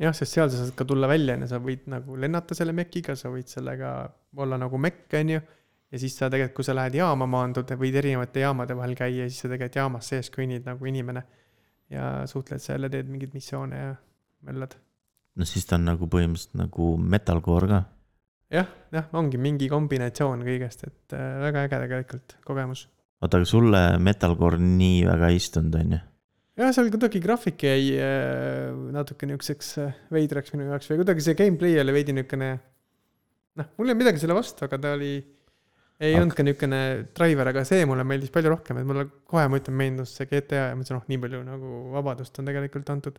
jah, 0.02 0.14
sest 0.16 0.36
seal 0.36 0.50
sa 0.50 0.62
saad 0.62 0.76
ka 0.78 0.86
tulla 0.88 1.08
välja, 1.10 1.36
on 1.36 1.44
ju, 1.44 1.50
sa 1.50 1.60
võid 1.62 1.88
nagu 1.92 2.16
lennata 2.18 2.56
selle 2.58 2.74
mekiga, 2.76 3.16
sa 3.18 3.30
võid 3.32 3.50
sellega 3.50 3.92
olla 4.42 4.58
nagu 4.60 4.80
mekk, 4.80 5.06
on 5.20 5.34
ju. 5.36 5.42
ja 5.92 6.00
siis 6.00 6.16
sa 6.18 6.30
tegelikult, 6.32 6.56
kui 6.60 6.68
sa 6.68 6.76
lähed 6.76 6.96
jaama 6.98 7.28
maandud, 7.30 7.74
võid 7.78 7.98
erinevate 8.02 8.44
jaamade 8.44 8.76
vahel 8.78 8.96
käia 8.98 9.26
ja 9.26 9.30
siis 9.30 9.44
sa 9.44 9.52
tegelikult 9.52 9.80
jaamas 9.82 10.12
sees 10.12 10.32
kõnnid 10.34 10.66
nagu 10.68 10.88
inimene. 10.88 11.24
ja 11.92 12.22
suhtled 12.26 12.62
seal 12.64 12.86
ja 12.86 12.88
teed 12.92 13.10
mingeid 13.12 13.34
missioone 13.36 13.78
ja 13.78 13.90
möllad. 14.48 14.76
no 15.36 15.48
siis 15.48 15.66
ta 15.68 15.76
on 15.78 15.90
nagu 15.90 16.08
põhimõtteliselt 16.10 16.56
nagu 16.60 16.94
metalcore 16.96 17.68
ka. 17.68 17.82
jah, 18.58 18.70
jah, 18.92 19.10
ongi 19.18 19.38
mingi 19.38 19.68
kombinatsioon 19.72 20.46
kõigest, 20.46 20.86
et 20.88 21.18
äh, 21.18 21.36
väga 21.46 21.66
äge 21.68 21.84
tegelikult 21.86 22.38
kogemus. 22.46 22.88
oota, 23.20 23.38
aga 23.38 23.48
sulle 23.48 23.82
metalcore 23.98 24.58
nii 24.62 25.04
väga 25.10 25.30
ei 25.30 25.42
istunud, 25.42 25.78
on 25.78 25.94
ju? 25.98 26.06
jah, 26.58 26.72
seal 26.74 26.90
kuidagi 26.92 27.20
graafik 27.22 27.64
jäi 27.66 27.94
äh, 27.96 28.72
natuke 28.94 29.28
niisuguseks 29.28 29.70
äh, 29.82 29.94
veidraks 30.12 30.52
minu 30.54 30.68
jaoks 30.68 30.90
või 30.90 31.02
kuidagi 31.02 31.24
see 31.24 31.38
gameplay 31.38 31.78
oli 31.82 31.94
veidi 31.96 32.16
niisugune. 32.16 32.50
noh, 33.60 33.70
mul 33.76 33.88
ei 33.88 33.94
olnud 33.94 34.02
midagi 34.04 34.22
selle 34.22 34.36
vastu, 34.36 34.66
aga 34.66 34.80
ta 34.82 34.92
oli, 34.98 35.12
ei 36.02 36.18
olnud 36.18 36.36
ka 36.36 36.44
niisugune 36.46 36.82
driver, 37.16 37.52
aga 37.52 37.64
see 37.68 37.86
mulle 37.88 38.04
meeldis 38.08 38.34
palju 38.34 38.52
rohkem, 38.52 38.80
et 38.80 38.88
mulle 38.88 39.06
kohe, 39.28 39.46
ma 39.48 39.60
ütlen, 39.60 39.78
meenus 39.80 40.16
see 40.18 40.28
GTA 40.30 40.68
ja 40.68 40.74
ma 40.74 40.82
mõtlesin, 40.82 41.00
oh, 41.00 41.08
nii 41.08 41.22
palju 41.24 41.42
nagu 41.48 41.80
vabadust 41.96 42.42
on 42.42 42.52
tegelikult 42.52 42.92
antud. 42.94 43.18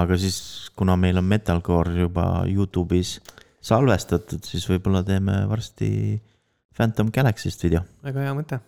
aga 0.00 0.18
siis, 0.20 0.40
kuna 0.76 0.96
meil 1.00 1.20
on 1.20 1.28
metalcore 1.28 1.94
juba 2.00 2.26
Youtube'is 2.48 3.18
salvestatud, 3.60 4.40
siis 4.48 4.64
võib-olla 4.70 5.04
teeme 5.04 5.42
varsti 5.50 5.90
Phantom 6.76 7.12
Galaxy'st 7.12 7.68
video. 7.68 7.84
väga 8.06 8.24
hea 8.24 8.36
mõte. 8.36 8.62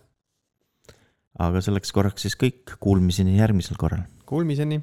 Aga 1.39 1.61
selleks 1.65 1.93
korraks 1.95 2.27
siis 2.27 2.35
kõik, 2.39 2.75
kuulmiseni 2.83 3.37
järgmisel 3.39 3.79
korral. 3.79 4.05
Kuulmiseni 4.29 4.81